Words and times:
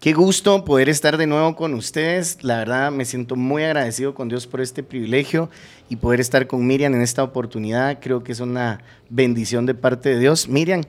Qué 0.00 0.14
gusto 0.14 0.64
poder 0.64 0.88
estar 0.88 1.18
de 1.18 1.26
nuevo 1.26 1.54
con 1.54 1.74
ustedes. 1.74 2.42
La 2.42 2.56
verdad 2.56 2.90
me 2.90 3.04
siento 3.04 3.36
muy 3.36 3.64
agradecido 3.64 4.14
con 4.14 4.30
Dios 4.30 4.46
por 4.46 4.62
este 4.62 4.82
privilegio 4.82 5.50
y 5.90 5.96
poder 5.96 6.20
estar 6.20 6.46
con 6.46 6.66
Miriam 6.66 6.94
en 6.94 7.02
esta 7.02 7.22
oportunidad. 7.22 7.98
Creo 8.00 8.24
que 8.24 8.32
es 8.32 8.40
una 8.40 8.80
bendición 9.10 9.66
de 9.66 9.74
parte 9.74 10.08
de 10.08 10.18
Dios. 10.18 10.48
Miriam. 10.48 10.80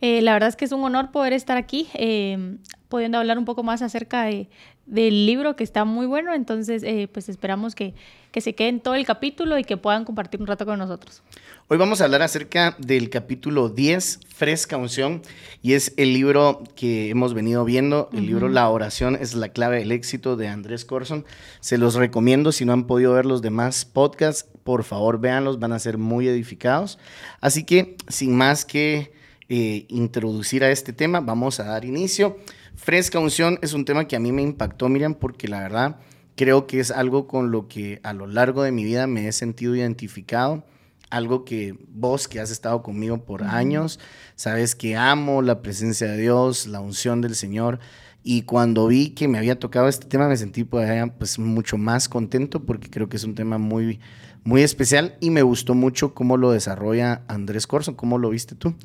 Eh, 0.00 0.22
la 0.22 0.32
verdad 0.32 0.48
es 0.48 0.56
que 0.56 0.64
es 0.64 0.72
un 0.72 0.82
honor 0.84 1.10
poder 1.10 1.34
estar 1.34 1.58
aquí, 1.58 1.86
eh, 1.92 2.56
pudiendo 2.88 3.18
hablar 3.18 3.38
un 3.38 3.44
poco 3.44 3.62
más 3.62 3.82
acerca 3.82 4.24
de, 4.24 4.48
del 4.86 5.26
libro 5.26 5.56
que 5.56 5.64
está 5.64 5.84
muy 5.84 6.06
bueno. 6.06 6.34
Entonces, 6.34 6.82
eh, 6.82 7.08
pues 7.12 7.28
esperamos 7.28 7.74
que, 7.74 7.94
que 8.32 8.40
se 8.40 8.54
queden 8.54 8.80
todo 8.80 8.94
el 8.94 9.04
capítulo 9.04 9.58
y 9.58 9.64
que 9.64 9.76
puedan 9.76 10.04
compartir 10.04 10.40
un 10.40 10.46
rato 10.46 10.64
con 10.64 10.78
nosotros. 10.78 11.22
Hoy 11.68 11.76
vamos 11.76 12.00
a 12.00 12.04
hablar 12.04 12.22
acerca 12.22 12.74
del 12.78 13.10
capítulo 13.10 13.68
10, 13.68 14.20
Fresca 14.34 14.78
Unción, 14.78 15.20
y 15.60 15.74
es 15.74 15.92
el 15.98 16.14
libro 16.14 16.62
que 16.74 17.10
hemos 17.10 17.34
venido 17.34 17.64
viendo, 17.66 18.08
el 18.14 18.26
libro 18.26 18.48
La 18.48 18.70
oración 18.70 19.16
es 19.20 19.34
la 19.34 19.50
clave 19.50 19.80
del 19.80 19.92
éxito 19.92 20.36
de 20.36 20.48
Andrés 20.48 20.86
Corson. 20.86 21.26
Se 21.60 21.76
los 21.76 21.94
recomiendo, 21.94 22.52
si 22.52 22.64
no 22.64 22.72
han 22.72 22.86
podido 22.86 23.12
ver 23.12 23.26
los 23.26 23.42
demás 23.42 23.84
podcasts, 23.84 24.48
por 24.64 24.82
favor 24.82 25.20
véanlos, 25.20 25.58
van 25.58 25.72
a 25.72 25.78
ser 25.78 25.98
muy 25.98 26.26
edificados. 26.26 26.98
Así 27.42 27.64
que, 27.64 27.96
sin 28.08 28.34
más 28.34 28.64
que 28.64 29.12
eh, 29.50 29.84
introducir 29.88 30.64
a 30.64 30.70
este 30.70 30.94
tema, 30.94 31.20
vamos 31.20 31.60
a 31.60 31.64
dar 31.64 31.84
inicio. 31.84 32.38
Fresca 32.78 33.18
unción 33.18 33.58
es 33.60 33.72
un 33.72 33.84
tema 33.84 34.06
que 34.06 34.14
a 34.14 34.20
mí 34.20 34.30
me 34.30 34.40
impactó, 34.40 34.88
Miriam, 34.88 35.14
porque 35.14 35.48
la 35.48 35.60
verdad 35.60 35.96
creo 36.36 36.68
que 36.68 36.78
es 36.78 36.92
algo 36.92 37.26
con 37.26 37.50
lo 37.50 37.66
que 37.66 38.00
a 38.04 38.12
lo 38.12 38.28
largo 38.28 38.62
de 38.62 38.70
mi 38.70 38.84
vida 38.84 39.08
me 39.08 39.26
he 39.26 39.32
sentido 39.32 39.74
identificado. 39.74 40.64
Algo 41.10 41.44
que 41.44 41.76
vos 41.88 42.28
que 42.28 42.38
has 42.38 42.52
estado 42.52 42.82
conmigo 42.82 43.24
por 43.24 43.42
años, 43.42 43.98
sabes 44.36 44.76
que 44.76 44.96
amo 44.96 45.42
la 45.42 45.60
presencia 45.60 46.06
de 46.06 46.18
Dios, 46.18 46.68
la 46.68 46.80
unción 46.80 47.20
del 47.20 47.34
Señor. 47.34 47.80
Y 48.22 48.42
cuando 48.42 48.86
vi 48.86 49.10
que 49.10 49.26
me 49.26 49.38
había 49.38 49.58
tocado 49.58 49.88
este 49.88 50.06
tema, 50.06 50.28
me 50.28 50.36
sentí 50.36 50.62
pues, 50.62 50.88
pues 51.18 51.38
mucho 51.40 51.78
más 51.78 52.08
contento 52.08 52.64
porque 52.64 52.88
creo 52.88 53.08
que 53.08 53.16
es 53.16 53.24
un 53.24 53.34
tema 53.34 53.58
muy, 53.58 53.98
muy 54.44 54.62
especial 54.62 55.16
y 55.20 55.30
me 55.30 55.42
gustó 55.42 55.74
mucho 55.74 56.14
cómo 56.14 56.36
lo 56.36 56.52
desarrolla 56.52 57.22
Andrés 57.26 57.66
Corso. 57.66 57.96
¿Cómo 57.96 58.18
lo 58.18 58.30
viste 58.30 58.54
tú? 58.54 58.76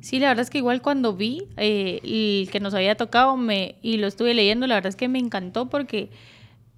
Sí, 0.00 0.18
la 0.18 0.28
verdad 0.28 0.42
es 0.42 0.50
que 0.50 0.58
igual 0.58 0.80
cuando 0.82 1.14
vi 1.14 1.46
eh, 1.56 2.00
el 2.02 2.50
que 2.50 2.60
nos 2.60 2.74
había 2.74 2.96
tocado 2.96 3.36
me, 3.36 3.76
y 3.82 3.98
lo 3.98 4.06
estuve 4.06 4.34
leyendo, 4.34 4.66
la 4.66 4.76
verdad 4.76 4.88
es 4.88 4.96
que 4.96 5.08
me 5.08 5.18
encantó 5.18 5.68
porque 5.68 6.10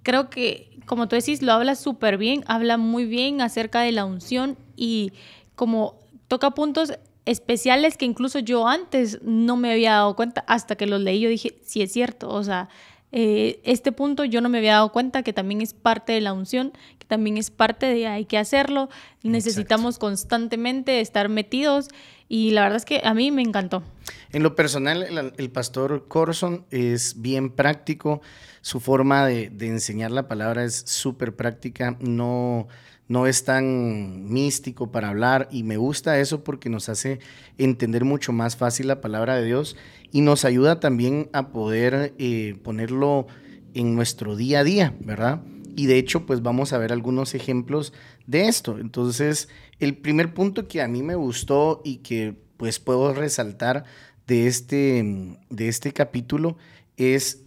creo 0.03 0.29
que, 0.29 0.77
como 0.85 1.07
tú 1.07 1.15
decís, 1.15 1.41
lo 1.41 1.53
habla 1.53 1.75
súper 1.75 2.17
bien, 2.17 2.43
habla 2.47 2.77
muy 2.77 3.05
bien 3.05 3.41
acerca 3.41 3.81
de 3.81 3.93
la 3.93 4.05
unción 4.05 4.57
y 4.75 5.13
como 5.55 5.99
toca 6.27 6.51
puntos 6.51 6.93
especiales 7.25 7.97
que 7.97 8.05
incluso 8.05 8.39
yo 8.39 8.67
antes 8.67 9.21
no 9.23 9.55
me 9.55 9.71
había 9.71 9.91
dado 9.93 10.15
cuenta, 10.15 10.43
hasta 10.47 10.75
que 10.75 10.85
los 10.85 10.99
leí 10.99 11.21
yo 11.21 11.29
dije, 11.29 11.57
sí 11.63 11.81
es 11.81 11.91
cierto, 11.93 12.29
o 12.29 12.43
sea, 12.43 12.67
eh, 13.13 13.61
este 13.63 13.91
punto 13.91 14.25
yo 14.25 14.41
no 14.41 14.49
me 14.49 14.57
había 14.57 14.73
dado 14.73 14.91
cuenta 14.91 15.23
que 15.23 15.33
también 15.33 15.61
es 15.61 15.73
parte 15.73 16.13
de 16.13 16.21
la 16.21 16.33
unción, 16.33 16.73
que 16.97 17.05
también 17.05 17.37
es 17.37 17.51
parte 17.51 17.85
de 17.85 18.07
hay 18.07 18.25
que 18.25 18.37
hacerlo, 18.37 18.89
necesitamos 19.21 19.99
constantemente 19.99 20.99
estar 20.99 21.29
metidos 21.29 21.89
y 22.33 22.49
la 22.49 22.63
verdad 22.63 22.77
es 22.77 22.85
que 22.85 22.99
a 23.03 23.13
mí 23.13 23.29
me 23.29 23.43
encantó. 23.43 23.83
En 24.31 24.41
lo 24.41 24.55
personal, 24.55 25.33
el, 25.37 25.51
pastor 25.51 26.07
Corson 26.07 26.65
es 26.71 27.21
bien 27.21 27.51
práctico, 27.51 28.23
su 28.61 28.79
forma 28.79 29.27
de, 29.27 29.51
enseñar 29.59 30.09
la 30.09 30.27
palabra 30.27 30.63
es 30.63 30.81
súper 30.87 31.35
práctica, 31.35 31.95
no, 31.99 32.67
no 33.07 33.27
es 33.27 33.43
tan 33.43 34.33
místico 34.33 34.91
para 34.91 35.09
hablar 35.09 35.47
y 35.51 35.61
me 35.61 35.77
gusta 35.77 36.17
eso 36.17 36.43
porque 36.43 36.71
nos 36.71 36.89
hace 36.89 37.19
entender 37.59 38.03
mucho 38.03 38.33
más 38.33 38.57
fácil 38.57 38.87
la 38.87 38.99
palabra 38.99 39.35
de 39.35 39.45
Dios 39.45 39.77
y 40.11 40.21
nos 40.21 40.43
ayuda 40.43 40.79
también 40.79 41.29
a 41.33 41.49
poder 41.49 42.15
eh, 42.17 42.57
ponerlo 42.63 43.27
en 43.75 43.93
nuestro 43.93 44.35
día 44.35 44.61
a 44.61 44.63
día, 44.63 44.95
¿verdad? 45.01 45.43
Y 45.75 45.85
de 45.85 45.97
hecho, 45.97 46.25
pues 46.25 46.41
vamos 46.41 46.73
a 46.73 46.79
ver 46.79 46.93
algunos 46.93 47.35
ejemplos 47.35 47.93
de 48.27 48.47
esto. 48.47 48.77
Entonces, 48.79 49.49
el 49.79 49.97
primer 49.97 50.33
punto 50.33 50.67
que 50.67 50.81
a 50.81 50.87
mí 50.87 51.03
me 51.03 51.15
gustó 51.15 51.81
y 51.83 51.97
que 51.97 52.35
pues 52.57 52.79
puedo 52.79 53.13
resaltar 53.13 53.83
de 54.27 54.47
este, 54.47 55.37
de 55.49 55.67
este 55.67 55.91
capítulo 55.91 56.57
es, 56.97 57.43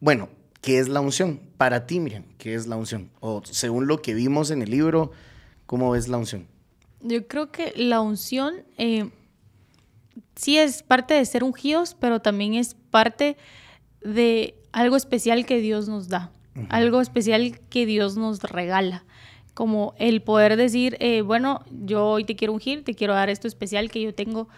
bueno, 0.00 0.28
¿qué 0.60 0.78
es 0.78 0.88
la 0.88 1.00
unción? 1.00 1.40
Para 1.56 1.86
ti, 1.86 2.00
Miriam, 2.00 2.24
¿qué 2.38 2.54
es 2.54 2.66
la 2.66 2.76
unción? 2.76 3.10
O 3.20 3.42
según 3.44 3.86
lo 3.86 4.02
que 4.02 4.14
vimos 4.14 4.50
en 4.50 4.62
el 4.62 4.70
libro, 4.70 5.10
¿cómo 5.66 5.96
es 5.96 6.08
la 6.08 6.18
unción? 6.18 6.46
Yo 7.00 7.26
creo 7.26 7.50
que 7.50 7.72
la 7.76 8.00
unción 8.00 8.54
eh, 8.78 9.10
sí 10.36 10.58
es 10.58 10.82
parte 10.82 11.14
de 11.14 11.24
ser 11.24 11.42
ungidos, 11.42 11.96
pero 11.98 12.20
también 12.20 12.54
es 12.54 12.74
parte 12.74 13.36
de 14.02 14.54
algo 14.70 14.96
especial 14.96 15.44
que 15.44 15.58
Dios 15.60 15.88
nos 15.88 16.08
da, 16.08 16.30
algo 16.68 17.00
especial 17.00 17.58
que 17.70 17.86
Dios 17.86 18.16
nos 18.16 18.40
regala. 18.42 19.04
Como 19.54 19.94
el 19.98 20.22
poder 20.22 20.56
decir, 20.56 20.96
eh, 21.00 21.22
bueno, 21.22 21.64
yo 21.70 22.06
hoy 22.06 22.24
te 22.24 22.36
quiero 22.36 22.52
ungir, 22.54 22.84
te 22.84 22.94
quiero 22.94 23.14
dar 23.14 23.28
esto 23.28 23.46
especial 23.46 23.90
que 23.90 24.00
yo 24.00 24.14
tengo 24.14 24.48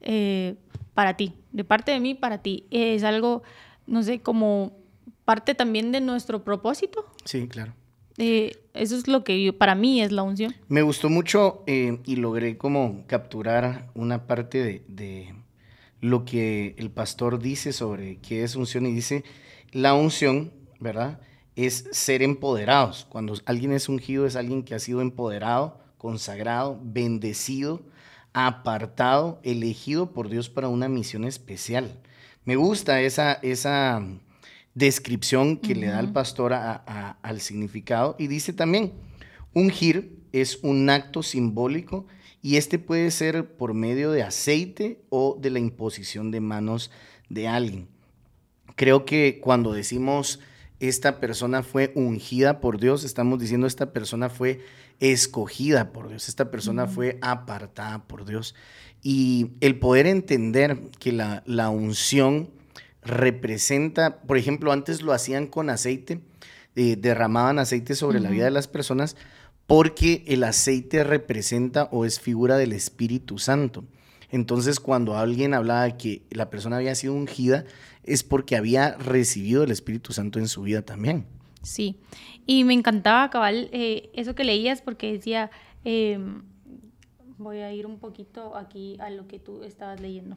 eh, 0.00 0.54
para 0.94 1.16
ti, 1.16 1.34
de 1.52 1.64
parte 1.64 1.90
de 1.92 2.00
mí 2.00 2.14
para 2.14 2.38
ti. 2.38 2.64
Es 2.70 3.02
algo, 3.02 3.42
no 3.86 4.02
sé, 4.02 4.20
como 4.20 4.72
parte 5.24 5.54
también 5.54 5.90
de 5.90 6.00
nuestro 6.00 6.44
propósito. 6.44 7.04
Sí, 7.24 7.48
claro. 7.48 7.74
Eh, 8.16 8.56
eso 8.74 8.96
es 8.96 9.08
lo 9.08 9.24
que 9.24 9.52
para 9.52 9.74
mí 9.74 10.00
es 10.00 10.12
la 10.12 10.22
unción. 10.22 10.54
Me 10.68 10.82
gustó 10.82 11.08
mucho 11.08 11.64
y 11.66 12.16
logré 12.16 12.56
como 12.56 13.04
capturar 13.06 13.90
una 13.94 14.26
parte 14.26 14.82
de, 14.86 15.34
lo 16.00 16.24
que 16.24 16.74
el 16.78 16.90
pastor 16.90 17.40
dice 17.40 17.72
sobre 17.72 18.18
qué 18.18 18.44
es 18.44 18.56
unción 18.56 18.86
y 18.86 18.92
dice, 18.92 19.24
la 19.72 19.94
unción, 19.94 20.52
¿verdad? 20.78 21.18
Es 21.56 21.84
ser 21.92 22.22
empoderados. 22.22 23.06
Cuando 23.08 23.34
alguien 23.44 23.72
es 23.72 23.88
ungido 23.88 24.26
es 24.26 24.36
alguien 24.36 24.62
que 24.62 24.74
ha 24.74 24.78
sido 24.78 25.00
empoderado, 25.00 25.78
consagrado, 25.98 26.80
bendecido, 26.82 27.82
apartado, 28.32 29.40
elegido 29.42 30.12
por 30.12 30.28
Dios 30.28 30.50
para 30.50 30.68
una 30.68 30.88
misión 30.88 31.24
especial. 31.24 31.98
Me 32.44 32.56
gusta 32.56 33.00
esa, 33.00 33.34
esa 33.34 34.04
descripción 34.74 35.56
que 35.56 35.74
le 35.74 35.86
da 35.86 36.00
el 36.00 36.12
pastor 36.12 36.52
al 36.52 37.40
significado. 37.40 38.16
Y 38.18 38.26
dice 38.26 38.52
también, 38.52 38.92
ungir 39.54 40.18
es 40.32 40.58
un 40.62 40.90
acto 40.90 41.22
simbólico 41.22 42.06
y 42.42 42.56
este 42.56 42.78
puede 42.78 43.10
ser 43.10 43.56
por 43.56 43.72
medio 43.72 44.10
de 44.10 44.22
aceite 44.22 45.00
o 45.08 45.38
de 45.40 45.50
la 45.50 45.60
imposición 45.60 46.30
de 46.30 46.40
manos 46.40 46.90
de 47.28 47.48
alguien. 47.48 47.88
Creo 48.76 49.04
que 49.04 49.40
cuando 49.40 49.72
decimos 49.72 50.40
esta 50.80 51.20
persona 51.20 51.62
fue 51.62 51.92
ungida 51.94 52.60
por 52.60 52.78
Dios, 52.78 53.04
estamos 53.04 53.38
diciendo 53.38 53.66
esta 53.66 53.92
persona 53.92 54.28
fue 54.28 54.60
escogida 55.00 55.92
por 55.92 56.08
Dios, 56.08 56.28
esta 56.28 56.50
persona 56.50 56.86
fue 56.86 57.18
apartada 57.22 58.04
por 58.04 58.24
Dios. 58.24 58.54
Y 59.02 59.52
el 59.60 59.78
poder 59.78 60.06
entender 60.06 60.78
que 60.98 61.12
la, 61.12 61.42
la 61.46 61.68
unción 61.70 62.50
representa, 63.02 64.22
por 64.22 64.38
ejemplo, 64.38 64.72
antes 64.72 65.02
lo 65.02 65.12
hacían 65.12 65.46
con 65.46 65.68
aceite, 65.70 66.20
eh, 66.76 66.96
derramaban 66.96 67.58
aceite 67.58 67.94
sobre 67.94 68.18
la 68.18 68.30
vida 68.30 68.46
de 68.46 68.50
las 68.50 68.66
personas 68.66 69.16
porque 69.66 70.24
el 70.26 70.44
aceite 70.44 71.04
representa 71.04 71.84
o 71.92 72.04
es 72.04 72.20
figura 72.20 72.56
del 72.56 72.72
Espíritu 72.72 73.38
Santo. 73.38 73.84
Entonces, 74.34 74.80
cuando 74.80 75.16
alguien 75.16 75.54
hablaba 75.54 75.96
que 75.96 76.22
la 76.30 76.50
persona 76.50 76.78
había 76.78 76.96
sido 76.96 77.14
ungida, 77.14 77.64
es 78.02 78.24
porque 78.24 78.56
había 78.56 78.96
recibido 78.96 79.62
el 79.62 79.70
Espíritu 79.70 80.12
Santo 80.12 80.40
en 80.40 80.48
su 80.48 80.62
vida 80.62 80.82
también. 80.82 81.24
Sí, 81.62 82.00
y 82.44 82.64
me 82.64 82.74
encantaba, 82.74 83.30
cabal, 83.30 83.68
eh, 83.70 84.10
eso 84.12 84.34
que 84.34 84.42
leías 84.42 84.82
porque 84.82 85.12
decía, 85.12 85.52
em, 85.84 86.42
voy 87.38 87.58
a 87.58 87.72
ir 87.72 87.86
un 87.86 88.00
poquito 88.00 88.56
aquí 88.56 88.96
a 88.98 89.08
lo 89.08 89.28
que 89.28 89.38
tú 89.38 89.62
estabas 89.62 90.00
leyendo. 90.00 90.36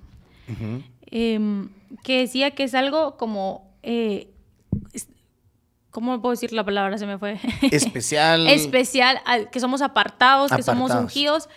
Em, 1.08 1.70
que 2.04 2.20
decía 2.20 2.52
que 2.52 2.66
es 2.66 2.76
algo 2.76 3.18
como... 3.18 3.74
Eh, 3.82 4.30
¿Cómo 5.90 6.22
puedo 6.22 6.34
decir 6.34 6.54
la 6.54 6.64
palabra? 6.64 7.00
Se 7.00 7.08
me 7.08 7.18
fue. 7.18 7.40
Especial. 7.72 8.46
Especial, 8.46 9.20
que 9.52 9.60
somos 9.60 9.82
apartados, 9.82 10.52
que 10.52 10.62
somos 10.62 10.92
ungidos 10.92 11.50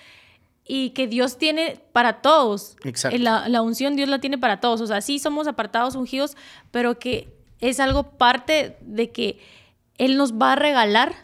y 0.66 0.90
que 0.90 1.06
Dios 1.06 1.38
tiene 1.38 1.80
para 1.92 2.22
todos. 2.22 2.76
Exacto. 2.84 3.18
La, 3.18 3.48
la, 3.48 3.62
unción 3.62 3.96
Dios 3.96 4.08
la 4.08 4.20
tiene 4.20 4.38
para 4.38 4.60
todos. 4.60 4.80
O 4.80 4.86
sea, 4.86 5.00
sí 5.00 5.18
somos 5.18 5.46
apartados, 5.48 5.94
ungidos, 5.94 6.36
pero 6.70 6.98
que 6.98 7.28
es 7.60 7.80
algo 7.80 8.04
parte 8.12 8.76
de 8.80 9.10
que 9.10 9.38
Él 9.98 10.16
nos 10.16 10.34
va 10.34 10.52
a 10.52 10.56
regalar 10.56 11.14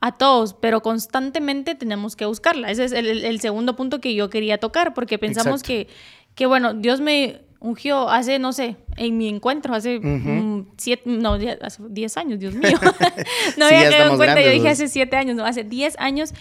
a 0.00 0.12
todos, 0.12 0.54
pero 0.54 0.82
constantemente 0.82 1.74
tenemos 1.74 2.16
que 2.16 2.26
buscarla. 2.26 2.70
Ese 2.70 2.84
es 2.84 2.92
el, 2.92 3.40
segundo 3.40 3.76
punto 3.76 4.00
que 4.00 4.14
yo 4.14 4.28
quería 4.28 4.58
tocar, 4.58 4.92
porque 4.92 5.18
pensamos 5.18 5.62
que 5.62 5.88
que 6.36 6.46
bueno, 6.46 6.74
Dios 6.74 7.00
me 7.00 7.40
ungió 7.58 8.08
hace, 8.10 8.38
no 8.38 8.52
sé, 8.52 8.76
en 8.96 9.16
mi 9.16 9.28
encuentro, 9.28 9.74
hace 9.74 10.00
siete, 10.76 11.02
no, 11.06 11.38
hace 11.62 11.82
diez 11.88 12.16
años, 12.16 12.38
Dios 12.38 12.54
mío. 12.54 12.78
no 13.56 13.64
había 13.64 13.88
quedado 13.88 14.12
en 14.12 14.16
cuenta, 14.18 14.40
yo 14.40 14.50
dije 14.50 14.68
hace 14.68 14.86
siete 14.86 15.16
años, 15.16 15.34
no, 15.34 15.44
hace 15.44 15.64
diez 15.64 15.96
años. 15.98 16.34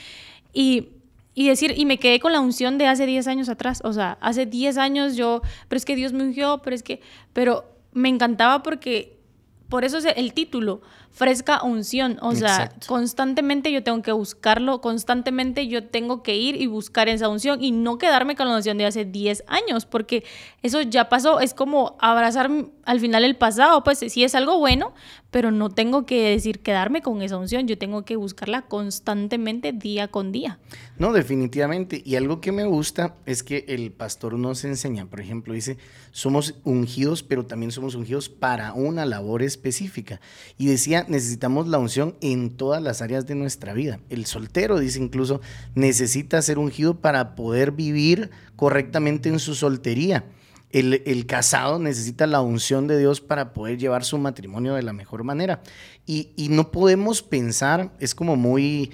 Y, 0.53 0.89
y, 1.35 1.49
decir, 1.49 1.73
y 1.77 1.85
me 1.85 1.99
quedé 1.99 2.19
con 2.19 2.31
la 2.31 2.39
unción 2.39 2.77
de 2.77 2.87
hace 2.87 3.05
diez 3.05 3.27
años 3.27 3.49
atrás. 3.49 3.81
O 3.83 3.91
sea, 3.91 4.17
hace 4.21 4.45
diez 4.45 4.77
años 4.77 5.17
yo, 5.17 5.41
pero 5.67 5.77
es 5.77 5.85
que 5.85 5.95
Dios 5.95 6.13
me 6.13 6.23
ungió, 6.23 6.61
pero 6.63 6.75
es 6.75 6.81
que, 6.81 7.01
pero 7.33 7.65
me 7.91 8.09
encantaba 8.09 8.63
porque, 8.63 9.19
por 9.67 9.83
eso 9.83 9.97
es 9.97 10.05
el 10.15 10.33
título, 10.33 10.81
fresca 11.15 11.63
unción. 11.63 12.17
O 12.21 12.35
sea, 12.35 12.73
constantemente 12.87 13.71
yo 13.71 13.83
tengo 13.83 14.01
que 14.01 14.11
buscarlo, 14.11 14.81
constantemente 14.81 15.65
yo 15.67 15.87
tengo 15.87 16.21
que 16.23 16.35
ir 16.35 16.61
y 16.61 16.67
buscar 16.67 17.07
esa 17.07 17.29
unción 17.29 17.63
y 17.63 17.71
no 17.71 17.97
quedarme 17.97 18.35
con 18.35 18.49
la 18.49 18.55
unción 18.55 18.77
de 18.77 18.85
hace 18.85 19.05
10 19.05 19.45
años, 19.47 19.85
porque 19.85 20.25
eso 20.61 20.81
ya 20.81 21.07
pasó. 21.07 21.39
Es 21.39 21.53
como 21.53 21.95
abrazar 22.01 22.51
al 22.83 22.99
final 22.99 23.23
el 23.23 23.37
pasado, 23.37 23.81
pues 23.85 23.99
sí 23.99 24.25
es 24.25 24.35
algo 24.35 24.59
bueno, 24.59 24.93
pero 25.31 25.51
no 25.51 25.69
tengo 25.69 26.05
que 26.05 26.29
decir 26.29 26.59
quedarme 26.59 27.01
con 27.01 27.21
esa 27.21 27.37
unción, 27.37 27.65
yo 27.65 27.77
tengo 27.77 28.03
que 28.03 28.17
buscarla 28.17 28.63
constantemente 28.63 29.71
día 29.71 30.09
con 30.09 30.33
día. 30.33 30.59
No, 30.97 31.13
definitivamente. 31.13 32.01
Y 32.05 32.15
algo 32.15 32.41
que 32.41 32.51
me 32.51 32.65
gusta 32.65 33.15
es 33.25 33.43
que 33.43 33.65
el 33.67 33.91
pastor 33.91 34.37
nos 34.37 34.63
enseña, 34.63 35.05
por 35.07 35.19
ejemplo, 35.19 35.53
dice, 35.53 35.77
somos 36.11 36.55
ungidos, 36.63 37.23
pero 37.23 37.45
también 37.45 37.71
somos 37.71 37.95
ungidos 37.95 38.29
para 38.29 38.73
una 38.73 39.05
labor 39.05 39.43
específica. 39.43 40.21
Y 40.57 40.67
decía, 40.67 41.04
necesitamos 41.07 41.67
la 41.67 41.77
unción 41.77 42.15
en 42.21 42.51
todas 42.51 42.81
las 42.81 43.01
áreas 43.01 43.25
de 43.25 43.35
nuestra 43.35 43.73
vida. 43.73 43.99
El 44.09 44.25
soltero, 44.25 44.79
dice 44.79 44.99
incluso, 44.99 45.41
necesita 45.73 46.41
ser 46.41 46.57
ungido 46.59 46.99
para 47.01 47.35
poder 47.35 47.71
vivir 47.71 48.29
correctamente 48.55 49.29
en 49.29 49.39
su 49.39 49.55
soltería. 49.55 50.25
El, 50.71 51.25
casado 51.25 51.79
necesita 51.79 52.27
la 52.27 52.41
unción 52.41 52.87
de 52.87 52.97
Dios 52.99 53.21
para 53.21 53.53
poder 53.53 53.77
llevar 53.77 54.03
su 54.03 54.17
matrimonio 54.17 54.73
de 54.73 54.83
la 54.83 54.91
mejor 54.91 55.23
manera. 55.23 55.61
Y, 56.05 56.33
no 56.49 56.71
podemos 56.71 57.21
pensar, 57.21 57.93
es 57.99 58.13
como 58.13 58.35
muy... 58.35 58.91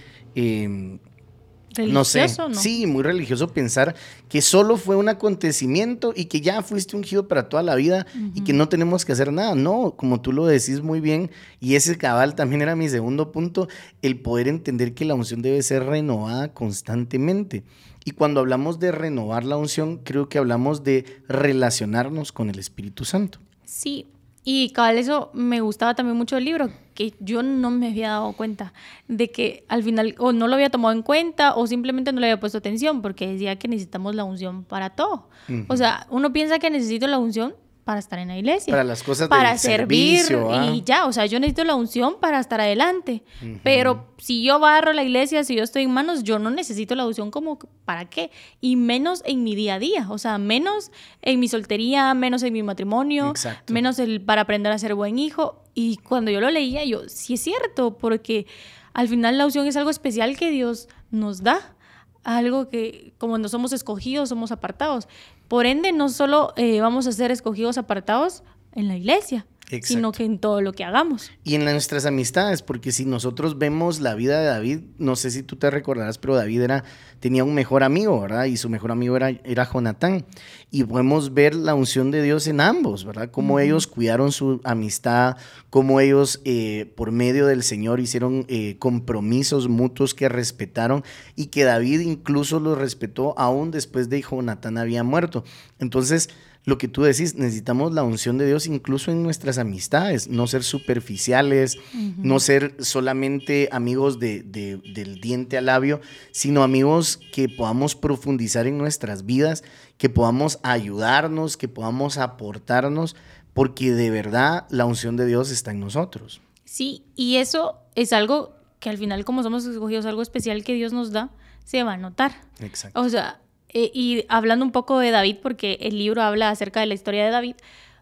Em, 1.77 1.91
no 1.91 2.03
sé, 2.03 2.25
sí, 2.53 2.85
muy 2.85 3.03
religioso 3.03 3.47
pensar 3.47 3.95
que 4.27 4.41
solo 4.41 4.77
fue 4.77 4.95
un 4.97 5.07
acontecimiento 5.07 6.13
y 6.15 6.25
que 6.25 6.41
ya 6.41 6.61
fuiste 6.61 6.97
ungido 6.97 7.27
para 7.27 7.47
toda 7.47 7.63
la 7.63 7.75
vida 7.75 8.05
y 8.33 8.41
que 8.41 8.53
no 8.53 8.67
tenemos 8.67 9.05
que 9.05 9.13
hacer 9.13 9.31
nada. 9.31 9.55
No, 9.55 9.95
como 9.95 10.21
tú 10.21 10.33
lo 10.33 10.45
decís 10.45 10.81
muy 10.81 10.99
bien, 10.99 11.31
y 11.59 11.75
ese 11.75 11.97
cabal 11.97 12.35
también 12.35 12.61
era 12.61 12.75
mi 12.75 12.89
segundo 12.89 13.31
punto, 13.31 13.67
el 14.01 14.19
poder 14.19 14.47
entender 14.47 14.93
que 14.93 15.05
la 15.05 15.15
unción 15.15 15.41
debe 15.41 15.61
ser 15.63 15.85
renovada 15.85 16.53
constantemente. 16.53 17.63
Y 18.03 18.11
cuando 18.11 18.39
hablamos 18.39 18.79
de 18.79 18.91
renovar 18.91 19.45
la 19.45 19.57
unción, 19.57 19.97
creo 19.97 20.27
que 20.27 20.39
hablamos 20.39 20.83
de 20.83 21.05
relacionarnos 21.27 22.31
con 22.31 22.49
el 22.49 22.57
Espíritu 22.57 23.05
Santo. 23.05 23.39
Sí, 23.63 24.07
y 24.43 24.71
cabal 24.71 24.97
eso 24.97 25.29
me 25.33 25.61
gustaba 25.61 25.93
también 25.93 26.17
mucho 26.17 26.35
el 26.35 26.45
libro, 26.45 26.71
que 27.01 27.15
yo 27.19 27.43
no 27.43 27.71
me 27.71 27.87
había 27.87 28.09
dado 28.09 28.33
cuenta 28.33 28.73
de 29.07 29.31
que 29.31 29.65
al 29.67 29.83
final 29.83 30.15
o 30.17 30.31
no 30.31 30.47
lo 30.47 30.55
había 30.55 30.69
tomado 30.69 30.93
en 30.93 31.01
cuenta 31.01 31.55
o 31.55 31.67
simplemente 31.67 32.11
no 32.11 32.19
le 32.19 32.27
había 32.27 32.39
puesto 32.39 32.57
atención 32.57 33.01
porque 33.01 33.27
decía 33.27 33.57
que 33.57 33.67
necesitamos 33.67 34.15
la 34.15 34.23
unción 34.23 34.63
para 34.63 34.91
todo. 34.91 35.29
O 35.67 35.77
sea, 35.77 36.07
uno 36.09 36.31
piensa 36.31 36.59
que 36.59 36.69
necesito 36.69 37.07
la 37.07 37.17
unción 37.17 37.55
para 37.83 37.99
estar 37.99 38.19
en 38.19 38.27
la 38.27 38.37
iglesia. 38.37 38.71
Para 38.71 38.83
las 38.83 39.03
cosas 39.03 39.27
Para 39.27 39.57
servir 39.57 40.21
¿ah? 40.49 40.71
y 40.71 40.83
ya, 40.83 41.05
o 41.07 41.13
sea, 41.13 41.25
yo 41.25 41.39
necesito 41.39 41.63
la 41.63 41.75
unción 41.75 42.17
para 42.19 42.39
estar 42.39 42.61
adelante. 42.61 43.23
Pero 43.63 44.13
si 44.17 44.43
yo 44.43 44.59
barro 44.59 44.93
la 44.93 45.03
iglesia, 45.03 45.43
si 45.43 45.55
yo 45.55 45.63
estoy 45.63 45.83
en 45.83 45.91
manos, 45.91 46.23
yo 46.23 46.39
no 46.39 46.49
necesito 46.51 46.95
la 46.95 47.05
unción 47.05 47.31
como 47.31 47.57
para 47.85 48.05
qué. 48.05 48.31
Y 48.59 48.75
menos 48.75 49.23
en 49.25 49.43
mi 49.43 49.55
día 49.55 49.75
a 49.75 49.79
día, 49.79 50.07
o 50.09 50.17
sea, 50.17 50.37
menos 50.37 50.91
en 51.21 51.39
mi 51.39 51.47
soltería, 51.47 52.13
menos 52.13 52.43
en 52.43 52.53
mi 52.53 52.63
matrimonio, 52.63 53.33
menos 53.67 53.99
el 53.99 54.21
para 54.21 54.43
aprender 54.43 54.71
a 54.71 54.77
ser 54.77 54.95
buen 54.95 55.17
hijo. 55.17 55.60
Y 55.73 55.97
cuando 55.97 56.31
yo 56.31 56.41
lo 56.41 56.49
leía, 56.49 56.83
yo, 56.85 57.07
sí 57.07 57.35
es 57.35 57.41
cierto, 57.41 57.97
porque 57.97 58.45
al 58.93 59.07
final 59.07 59.37
la 59.37 59.45
unción 59.45 59.67
es 59.67 59.77
algo 59.77 59.89
especial 59.89 60.37
que 60.37 60.51
Dios 60.51 60.87
nos 61.11 61.43
da 61.43 61.75
algo 62.23 62.69
que 62.69 63.13
como 63.17 63.37
no 63.37 63.49
somos 63.49 63.73
escogidos, 63.73 64.29
somos 64.29 64.51
apartados. 64.51 65.07
Por 65.47 65.65
ende, 65.65 65.91
no 65.91 66.09
solo 66.09 66.53
eh, 66.55 66.81
vamos 66.81 67.07
a 67.07 67.11
ser 67.11 67.31
escogidos 67.31 67.77
apartados 67.77 68.43
en 68.73 68.87
la 68.87 68.95
iglesia, 68.95 69.45
sino 69.81 70.11
que 70.11 70.25
en 70.25 70.39
todo 70.39 70.61
lo 70.61 70.73
que 70.73 70.83
hagamos. 70.83 71.31
Y 71.43 71.55
en 71.55 71.63
nuestras 71.63 72.05
amistades, 72.05 72.61
porque 72.61 72.91
si 72.91 73.05
nosotros 73.05 73.57
vemos 73.57 73.99
la 73.99 74.15
vida 74.15 74.39
de 74.39 74.45
David, 74.47 74.79
no 74.97 75.15
sé 75.15 75.31
si 75.31 75.43
tú 75.43 75.55
te 75.55 75.71
recordarás, 75.71 76.17
pero 76.17 76.35
David 76.35 76.61
era, 76.61 76.83
tenía 77.19 77.43
un 77.43 77.53
mejor 77.53 77.83
amigo, 77.83 78.19
¿verdad? 78.19 78.45
Y 78.45 78.57
su 78.57 78.69
mejor 78.69 78.91
amigo 78.91 79.15
era, 79.15 79.29
era 79.29 79.69
Jonatán. 79.71 80.25
Y 80.69 80.83
podemos 80.83 81.33
ver 81.33 81.55
la 81.55 81.73
unción 81.73 82.11
de 82.11 82.21
Dios 82.21 82.47
en 82.47 82.59
ambos, 82.59 83.05
¿verdad? 83.05 83.31
Cómo 83.31 83.59
ellos 83.59 83.87
cuidaron 83.87 84.31
su 84.31 84.61
amistad, 84.63 85.37
cómo 85.69 85.99
ellos 85.99 86.41
eh, 86.43 86.91
por 86.95 87.11
medio 87.11 87.45
del 87.45 87.63
Señor 87.63 87.99
hicieron 87.99 88.45
eh, 88.47 88.77
compromisos 88.77 89.67
mutuos 89.67 90.13
que 90.13 90.29
respetaron 90.29 91.03
y 91.35 91.47
que 91.47 91.63
David 91.63 92.01
incluso 92.01 92.59
los 92.59 92.77
respetó 92.77 93.33
aún 93.37 93.71
después 93.71 94.09
de 94.09 94.21
que 94.21 94.27
Jonatán 94.29 94.77
había 94.77 95.03
muerto. 95.03 95.43
Entonces, 95.79 96.29
lo 96.63 96.77
que 96.77 96.87
tú 96.87 97.01
decís, 97.01 97.35
necesitamos 97.35 97.91
la 97.93 98.03
unción 98.03 98.37
de 98.37 98.45
Dios 98.45 98.67
incluso 98.67 99.11
en 99.11 99.23
nuestras 99.23 99.57
amistades, 99.57 100.27
no 100.27 100.45
ser 100.45 100.63
superficiales, 100.63 101.77
no 102.17 102.39
ser 102.39 102.75
solamente 102.79 103.67
amigos 103.71 104.19
de, 104.19 104.43
del 104.43 105.19
diente 105.21 105.57
al 105.57 105.65
labio, 105.65 106.01
sino 106.31 106.61
amigos 106.61 107.19
que 107.33 107.49
podamos 107.49 107.95
profundizar 107.95 108.67
en 108.67 108.77
nuestras 108.77 109.25
vidas, 109.25 109.63
que 109.97 110.09
podamos 110.09 110.59
ayudarnos, 110.61 111.57
que 111.57 111.67
podamos 111.67 112.17
aportarnos, 112.17 113.15
porque 113.53 113.91
de 113.91 114.11
verdad 114.11 114.67
la 114.69 114.85
unción 114.85 115.17
de 115.17 115.25
Dios 115.25 115.49
está 115.49 115.71
en 115.71 115.79
nosotros. 115.79 116.41
Sí, 116.63 117.03
y 117.15 117.37
eso 117.37 117.79
es 117.95 118.13
algo 118.13 118.55
que 118.79 118.89
al 118.89 118.97
final, 118.97 119.25
como 119.25 119.41
somos 119.43 119.65
escogidos, 119.65 120.05
algo 120.05 120.21
especial 120.21 120.63
que 120.63 120.73
Dios 120.73 120.93
nos 120.93 121.11
da, 121.11 121.31
se 121.63 121.83
va 121.83 121.93
a 121.93 121.97
notar. 121.97 122.33
Exacto. 122.59 122.99
O 122.99 123.09
sea, 123.09 123.41
eh, 123.73 123.91
y 123.93 124.25
hablando 124.27 124.65
un 124.65 124.71
poco 124.71 124.99
de 124.99 125.11
David, 125.11 125.37
porque 125.41 125.77
el 125.81 125.97
libro 125.97 126.21
habla 126.21 126.49
acerca 126.49 126.81
de 126.81 126.87
la 126.87 126.93
historia 126.93 127.25
de 127.25 127.31
David, 127.31 127.55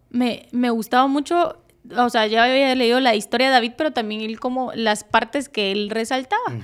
me, 0.09 0.47
me 0.51 0.71
gustaba 0.71 1.07
mucho, 1.07 1.57
o 1.95 2.09
sea, 2.09 2.25
ya 2.27 2.43
había 2.43 2.73
leído 2.75 2.99
la 2.99 3.15
historia 3.15 3.47
de 3.47 3.53
David, 3.53 3.73
pero 3.77 3.91
también 3.91 4.21
él 4.21 4.39
como 4.39 4.71
las 4.73 5.03
partes 5.03 5.47
que 5.47 5.71
él 5.71 5.89
resaltaba, 5.89 6.57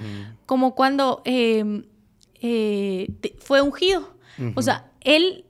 como 0.46 0.74
cuando 0.74 1.22
em, 1.26 1.84
eh, 2.42 3.10
fue 3.40 3.62
ungido. 3.62 4.16
O 4.56 4.62
sea, 4.62 4.92
él, 5.02 5.46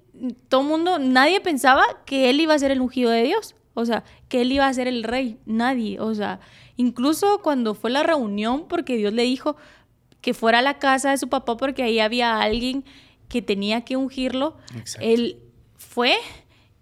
todo 0.50 0.63
mundo, 0.63 1.00
nadie 1.00 1.40
pensaba 1.42 1.84
que 2.06 2.30
él 2.30 2.40
iba 2.40 2.54
a 2.54 2.60
ser 2.60 2.72
el 2.72 2.81
ungido 2.81 3.10
de 3.10 3.24
Dios. 3.24 3.56
O 3.74 3.86
sea, 3.86 4.04
que 4.30 4.42
él 4.42 4.51
iba 4.51 4.68
a 4.68 4.74
ser 4.74 4.88
el 4.88 5.04
rey, 5.04 5.38
nadie. 5.46 6.00
O 6.00 6.13
sea, 6.13 6.40
incluso 6.78 7.42
cuando 7.42 7.74
fue 7.74 7.90
la 7.90 8.04
reunión, 8.04 8.66
porque 8.68 8.96
Dios 8.96 9.13
le 9.13 9.24
dijo 9.24 9.56
que 10.22 10.34
fuera 10.34 10.60
a 10.60 10.62
la 10.62 10.80
casa 10.80 11.12
de 11.12 11.18
su 11.18 11.30
papá 11.30 11.58
porque 11.58 11.84
ahí 11.84 12.00
había 12.00 12.39
alguien 12.39 12.84
que 13.29 13.41
tenía 13.41 13.82
que 13.82 13.98
ungirlo, 13.98 14.58
él 15.00 15.39
fue 15.77 16.15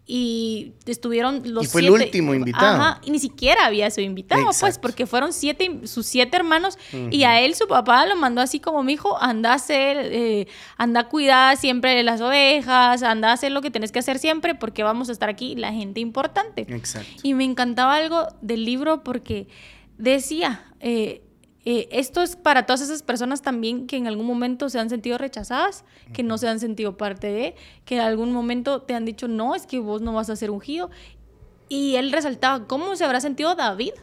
y 0.06 0.74
estuvieron 0.86 1.42
los 1.46 1.64
y 1.64 1.68
fue 1.68 1.82
el 1.82 1.92
último 1.92 2.34
invitado. 2.34 2.82
Ajá, 2.82 3.02
y 3.06 3.12
ni 3.12 3.20
siquiera 3.20 3.66
había 3.66 3.90
sido 3.90 4.06
invitado, 4.06 4.50
pues, 4.60 4.78
porque 4.78 5.06
fueron 5.06 5.32
siete, 5.32 5.88
sus 5.88 6.06
siete 6.06 6.36
hermanos, 6.36 6.78
y 7.10 7.24
a 7.24 7.40
él 7.40 7.56
su 7.56 7.68
papá 7.68 8.06
lo 8.06 8.18
mandó 8.18 8.42
así 8.42 8.60
como 8.60 8.84
mi 8.84 8.94
hijo, 8.94 9.18
anda 9.22 9.52
a 9.52 9.56
hacer, 9.56 9.98
eh, 10.12 10.48
anda 10.78 11.02
a 11.02 11.10
cuidar 11.10 11.56
siempre 11.56 11.96
de 11.96 12.04
las 12.04 12.20
ovejas, 12.20 13.02
anda 13.02 13.30
a 13.30 13.34
hacer 13.34 13.54
lo 13.54 13.62
que 13.62 13.72
tienes 13.72 13.94
que 13.94 14.00
hacer 14.00 14.20
siempre, 14.20 14.56
porque 14.56 14.84
vamos 14.84 15.08
a 15.08 15.14
estar 15.14 15.30
aquí, 15.30 15.56
la 15.56 15.72
gente 15.72 16.02
importante. 16.02 16.66
Exacto. 16.68 17.22
Y 17.24 17.34
me 17.34 17.46
encantaba 17.46 17.96
algo 17.96 18.28
del 18.42 18.66
libro 18.66 19.04
porque 19.04 19.48
decía, 19.98 20.66
eh, 20.82 21.22
eh, 21.66 21.88
esto 21.92 22.22
es 22.22 22.36
para 22.36 22.66
todas 22.66 22.82
esas 22.82 23.04
personas 23.04 23.42
también 23.42 23.88
que 23.88 23.96
en 23.96 24.08
algún 24.08 24.26
momento 24.26 24.70
se 24.70 24.80
han 24.80 24.90
sentido 24.90 25.18
rechazadas, 25.18 25.86
que 26.12 26.22
no 26.22 26.38
se 26.38 26.50
han 26.50 26.60
sentido 26.60 26.98
parte 26.98 27.28
de, 27.28 27.56
que 27.86 27.96
en 27.96 28.02
algún 28.02 28.34
momento 28.34 28.82
te 28.82 28.94
han 28.94 29.06
dicho, 29.06 29.28
no, 29.30 29.56
es 29.56 29.66
que 29.66 29.80
vos 29.80 30.02
no 30.02 30.14
vas 30.14 30.30
a 30.30 30.36
ser 30.36 30.52
ungido. 30.52 30.90
Y 31.70 31.96
él 31.96 32.12
resaltaba, 32.12 32.68
¿cómo 32.68 32.96
se 32.96 33.06
habrá 33.06 33.22
sentido 33.22 33.56
David? 33.56 33.94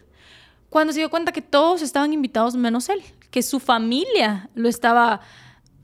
Cuando 0.70 0.92
se 0.92 1.00
dio 1.00 1.10
cuenta 1.10 1.32
que 1.32 1.42
todos 1.42 1.82
estaban 1.82 2.12
invitados 2.12 2.56
menos 2.56 2.88
él, 2.88 3.02
que 3.30 3.42
su 3.42 3.60
familia 3.60 4.48
lo 4.54 4.68
estaba 4.68 5.20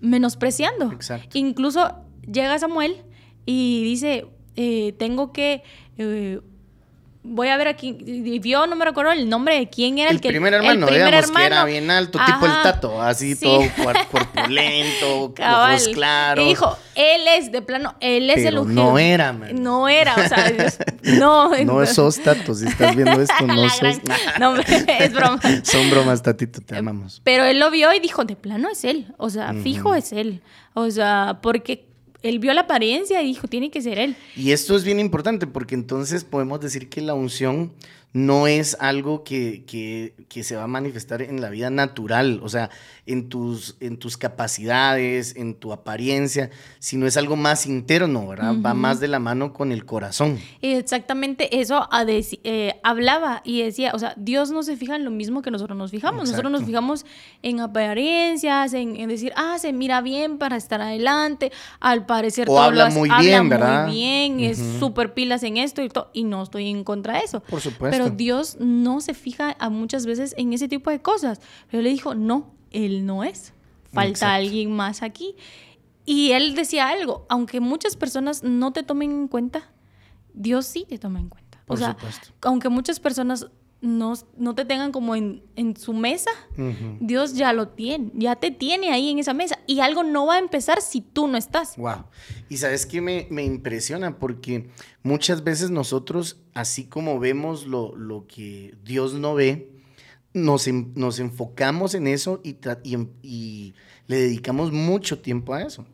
menospreciando. 0.01 0.93
Incluso 1.35 1.95
llega 2.23 2.59
Samuel 2.59 3.05
y 3.45 3.85
dice, 3.85 4.27
eh, 4.57 4.95
tengo 4.99 5.33
que... 5.33 5.63
Eh, 5.99 6.41
voy 7.27 7.49
a 7.49 7.57
ver 7.57 7.69
aquí, 7.69 7.93
vio, 8.41 8.67
no 8.67 8.77
me 8.77 8.85
recuerdo 8.85 9.13
el 9.13 9.29
nombre 9.29 9.59
de 9.59 9.69
quién 9.69 9.99
era 9.99 10.11
el, 10.11 10.21
que... 10.21 10.29
Primer 10.29 10.55
hermano, 10.55 10.87
el 10.87 10.95
primer 10.95 11.15
hermano, 11.15 11.39
que 11.39 11.47
era 11.47 11.65
bien 11.65 11.91
alto, 11.91 12.19
tipo 12.25 12.47
el 12.47 12.53
tato, 12.63 13.03
así 13.03 13.37
todo 13.37 13.63
corpulento, 14.11 15.35
ojos 15.39 15.89
claros. 15.93 16.45
Y 16.45 16.49
dijo, 16.49 16.79
él 16.95 17.23
es, 17.37 17.53
de 17.53 17.63
plano, 17.63 17.95
él 18.01 18.31
es 18.31 18.45
el 18.45 18.59
ungido. 18.59 18.85
no 18.85 18.99
era, 18.99 19.33
man. 19.33 19.63
No 19.63 19.89
era, 19.89 20.15
o 20.15 20.29
sea, 20.29 20.53
no. 21.19 21.57
no 21.65 21.87
sos 21.87 22.21
tato, 22.21 22.55
si 22.55 22.67
estás 22.67 22.95
viendo 22.95 23.21
esto, 23.21 23.35
no 23.47 23.69
sos... 23.69 24.01
no, 24.39 24.57
es 24.57 25.13
broma. 25.13 25.41
Son 25.63 25.91
bromas, 25.91 26.23
tatito, 26.23 26.61
te 26.61 26.77
amamos. 26.77 27.21
Pero 27.25 27.45
él 27.45 27.59
lo 27.59 27.71
vio 27.71 27.93
y 27.93 28.01
dijo, 28.01 28.25
de 28.25 28.37
plano 28.37 28.69
es 28.71 28.85
él, 28.85 29.13
o 29.19 29.31
sea, 29.31 29.53
fijo 29.63 29.95
es 29.95 30.13
él. 30.13 30.43
O 30.75 30.91
sea, 30.91 31.39
porque 31.43 31.87
él 32.23 32.39
vio 32.39 32.53
la 32.55 32.63
apariencia 32.63 33.23
y 33.23 33.27
dijo, 33.27 33.49
tiene 33.49 33.71
que 33.71 33.81
ser 33.83 33.99
él. 33.99 34.17
Y 34.37 34.53
esto 34.53 34.77
es 34.77 34.85
bien 34.85 35.01
importante 35.01 35.47
porque 35.47 35.75
entonces 35.75 36.25
podemos 36.25 36.61
decir 36.61 36.89
que 36.89 37.01
la 37.01 37.15
unción 37.15 37.73
no 38.17 38.47
es 38.47 38.79
algo 38.81 39.25
que, 39.25 39.65
que, 39.67 40.43
se 40.43 40.57
va 40.57 40.63
a 40.63 40.67
manifestar 40.67 41.21
en 41.21 41.43
la 41.43 41.51
vida 41.51 41.69
natural, 41.69 42.41
o 42.43 42.49
sea, 42.49 42.71
en 43.05 43.29
tus, 43.29 43.77
en 43.81 43.99
tus 43.99 44.17
capacidades, 44.17 45.37
en 45.37 45.55
tu 45.55 45.71
apariencia, 45.73 46.51
sino 46.79 47.07
es 47.07 47.19
algo 47.19 47.37
más 47.37 47.67
interno, 47.67 48.27
¿verdad? 48.27 48.55
Va 48.65 48.73
más 48.73 49.01
de 49.01 49.09
la 49.09 49.19
mano 49.19 49.53
con 49.53 49.71
el 49.71 49.85
corazón. 49.85 50.39
Exactamente 50.63 51.61
eso 51.61 51.89
eh, 52.43 52.81
hablaba 52.83 53.43
y 53.45 53.63
decía, 53.63 53.91
o 53.93 53.99
sea, 53.99 54.15
Dios 54.17 54.51
no 54.51 54.63
se 54.63 54.79
fija 54.79 54.97
en 54.97 55.05
lo 55.05 55.11
mismo 55.11 55.43
que 55.43 55.51
nosotros 55.51 55.77
nos 55.77 55.91
fijamos, 55.91 56.31
nosotros 56.31 56.51
nos 56.51 56.65
fijamos 56.65 57.05
en 57.43 57.61
apariencias, 57.61 58.73
en, 58.73 59.09
decir, 59.09 59.35
ah, 59.37 59.59
se 59.59 59.75
mira 59.75 60.01
bien 60.01 60.39
para 60.39 60.57
estar 60.57 60.81
adelante, 60.81 61.53
al 61.81 62.07
parecer 62.07 62.49
o 62.49 62.59
habla 62.59 62.89
muy 62.89 63.11
bien, 63.21 63.51
¿verdad? 63.51 63.87
Muy 63.89 63.95
bien, 63.95 64.41
es 64.41 64.59
súper 64.79 65.13
pilas 65.13 65.43
en 65.43 65.59
esto 65.59 65.83
y 65.83 65.91
todo, 65.91 66.11
y 66.15 66.25
no 66.25 66.43
estoy 66.43 66.71
en 66.71 66.83
contra 66.83 67.19
de 67.19 67.25
eso. 67.25 67.41
Por 67.41 67.61
supuesto. 67.61 67.97
Pero 67.97 68.06
Dios 68.11 68.57
no 68.61 69.01
se 69.01 69.15
fija 69.15 69.57
a 69.59 69.71
muchas 69.71 70.07
veces 70.07 70.35
en 70.39 70.53
ese 70.53 70.69
tipo 70.69 70.91
de 70.91 71.01
cosas. 71.01 71.41
Pero 71.71 71.83
le 71.83 71.91
dijo, 71.91 72.15
no, 72.15 72.55
él 72.71 73.07
no 73.07 73.25
es. 73.25 73.53
Falta 73.93 74.35
alguien 74.35 74.73
más 74.73 75.03
aquí. 75.03 75.35
Y 76.05 76.33
él 76.33 76.55
decía 76.55 76.89
algo, 76.89 77.27
aunque 77.29 77.61
muchas 77.61 77.97
personas 77.97 78.43
no 78.43 78.73
te 78.73 78.83
tomen 78.83 79.11
en 79.11 79.29
cuenta, 79.29 79.71
Dios 80.35 80.67
sí 80.67 80.87
te 80.89 80.99
toma 80.99 81.19
en 81.19 81.29
cuenta. 81.29 81.63
o 81.67 81.77
sea, 81.77 81.97
aunque 82.43 82.69
muchas 82.69 83.01
personas 83.01 83.49
no, 83.87 84.15
no 84.37 84.55
te 84.55 84.65
tengan 84.65 84.93
como 84.93 85.15
en, 85.15 85.43
su 85.79 85.93
mesa, 85.93 86.31
Dios 87.01 87.35
ya 87.35 87.53
lo 87.53 87.69
tiene, 87.69 88.11
ya 88.15 88.37
te 88.37 88.51
tiene 88.51 88.91
ahí 88.91 89.11
en 89.11 89.19
esa 89.19 89.35
mesa. 89.35 89.59
Y 89.67 89.81
algo 89.81 90.03
no 90.03 90.27
va 90.27 90.37
a 90.37 90.39
empezar 90.39 90.81
si 90.81 91.01
tú 91.01 91.29
no 91.29 91.37
estás. 91.37 91.77
Wow. 91.77 92.05
Y 92.49 92.59
sabes 92.59 92.87
que 92.87 93.01
me, 93.01 93.27
me, 93.31 93.45
impresiona 93.45 94.19
porque 94.19 94.69
muchas 95.03 95.45
veces 95.45 95.71
nosotros, 95.71 96.41
así 96.55 96.85
como 96.85 97.19
vemos 97.19 97.67
lo, 97.67 97.97
lo 97.97 98.27
que 98.27 98.75
Dios 98.85 99.15
no 99.15 99.35
ve, 99.35 99.71
nos, 100.37 100.69
nos 100.69 101.19
enfocamos 101.19 101.95
en 101.95 102.07
eso 102.07 102.41
y, 102.45 102.57
y, 103.23 103.75
le 104.07 104.17
dedicamos 104.17 104.71
mucho 104.71 105.19
tiempo 105.19 105.55
a 105.55 105.63
eso. 105.63 105.85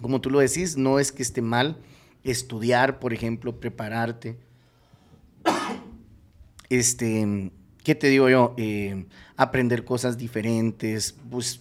Como 0.00 0.20
tú 0.20 0.30
lo 0.30 0.38
decís, 0.38 0.76
no 0.76 1.00
es 1.00 1.10
que 1.10 1.22
esté 1.22 1.42
mal 1.42 1.76
estudiar, 2.22 3.00
por 3.00 3.12
ejemplo, 3.12 3.58
prepararte. 3.58 4.38
Este, 6.68 7.50
¿qué 7.82 7.94
te 7.94 8.08
digo 8.08 8.28
yo? 8.28 8.54
Eh, 8.56 9.06
aprender 9.36 9.84
cosas 9.84 10.18
diferentes, 10.18 11.16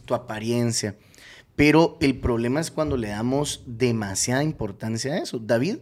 tu 0.05 0.13
apariencia. 0.13 0.95
Pero 1.55 1.97
el 2.01 2.19
problema 2.19 2.59
es 2.59 2.69
cuando 2.69 2.97
le 2.97 3.07
damos 3.09 3.63
demasiada 3.65 4.43
importancia 4.43 5.13
a 5.13 5.17
eso. 5.17 5.39
David 5.39 5.77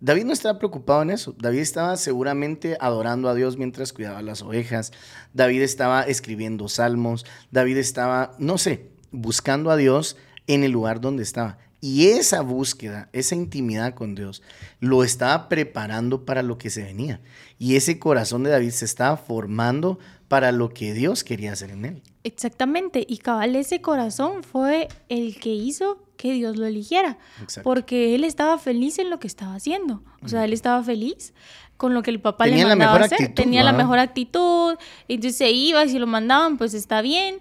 David 0.00 0.26
no 0.26 0.32
estaba 0.32 0.58
preocupado 0.58 1.02
en 1.02 1.10
eso. 1.10 1.34
David 1.38 1.58
estaba 1.58 1.96
seguramente 1.96 2.76
adorando 2.80 3.28
a 3.28 3.34
Dios 3.34 3.56
mientras 3.56 3.92
cuidaba 3.92 4.22
las 4.22 4.42
ovejas. 4.42 4.92
David 5.34 5.62
estaba 5.62 6.02
escribiendo 6.02 6.68
salmos. 6.68 7.26
David 7.50 7.78
estaba, 7.78 8.32
no 8.38 8.58
sé, 8.58 8.90
buscando 9.10 9.72
a 9.72 9.76
Dios 9.76 10.16
en 10.46 10.62
el 10.62 10.70
lugar 10.70 11.00
donde 11.00 11.24
estaba. 11.24 11.58
Y 11.80 12.08
esa 12.08 12.40
búsqueda, 12.40 13.08
esa 13.12 13.36
intimidad 13.36 13.94
con 13.94 14.14
Dios, 14.14 14.42
lo 14.80 15.04
estaba 15.04 15.48
preparando 15.48 16.24
para 16.24 16.42
lo 16.42 16.58
que 16.58 16.70
se 16.70 16.82
venía. 16.82 17.20
Y 17.58 17.76
ese 17.76 17.98
corazón 17.98 18.42
de 18.42 18.50
David 18.50 18.70
se 18.70 18.84
estaba 18.84 19.16
formando 19.16 19.98
para 20.26 20.52
lo 20.52 20.70
que 20.70 20.92
Dios 20.92 21.24
quería 21.24 21.52
hacer 21.52 21.70
en 21.70 21.84
él. 21.84 22.02
Exactamente. 22.24 23.04
Y 23.08 23.18
cabal, 23.18 23.56
ese 23.56 23.80
corazón 23.80 24.42
fue 24.42 24.88
el 25.08 25.38
que 25.38 25.50
hizo 25.50 26.02
que 26.16 26.32
Dios 26.32 26.56
lo 26.56 26.66
eligiera. 26.66 27.16
Porque 27.62 28.14
él 28.14 28.24
estaba 28.24 28.58
feliz 28.58 28.98
en 28.98 29.08
lo 29.08 29.20
que 29.20 29.28
estaba 29.28 29.54
haciendo. 29.54 30.02
O 30.22 30.28
sea, 30.28 30.44
él 30.44 30.52
estaba 30.52 30.82
feliz 30.82 31.32
con 31.76 31.94
lo 31.94 32.02
que 32.02 32.10
el 32.10 32.20
papá 32.20 32.46
le 32.46 32.66
mandaba 32.66 33.04
hacer. 33.04 33.32
Tenía 33.34 33.62
la 33.62 33.72
mejor 33.72 34.00
actitud. 34.00 34.74
Entonces 35.06 35.38
se 35.38 35.52
iba 35.52 35.86
si 35.86 35.98
lo 35.98 36.08
mandaban, 36.08 36.58
pues 36.58 36.74
está 36.74 37.00
bien 37.02 37.38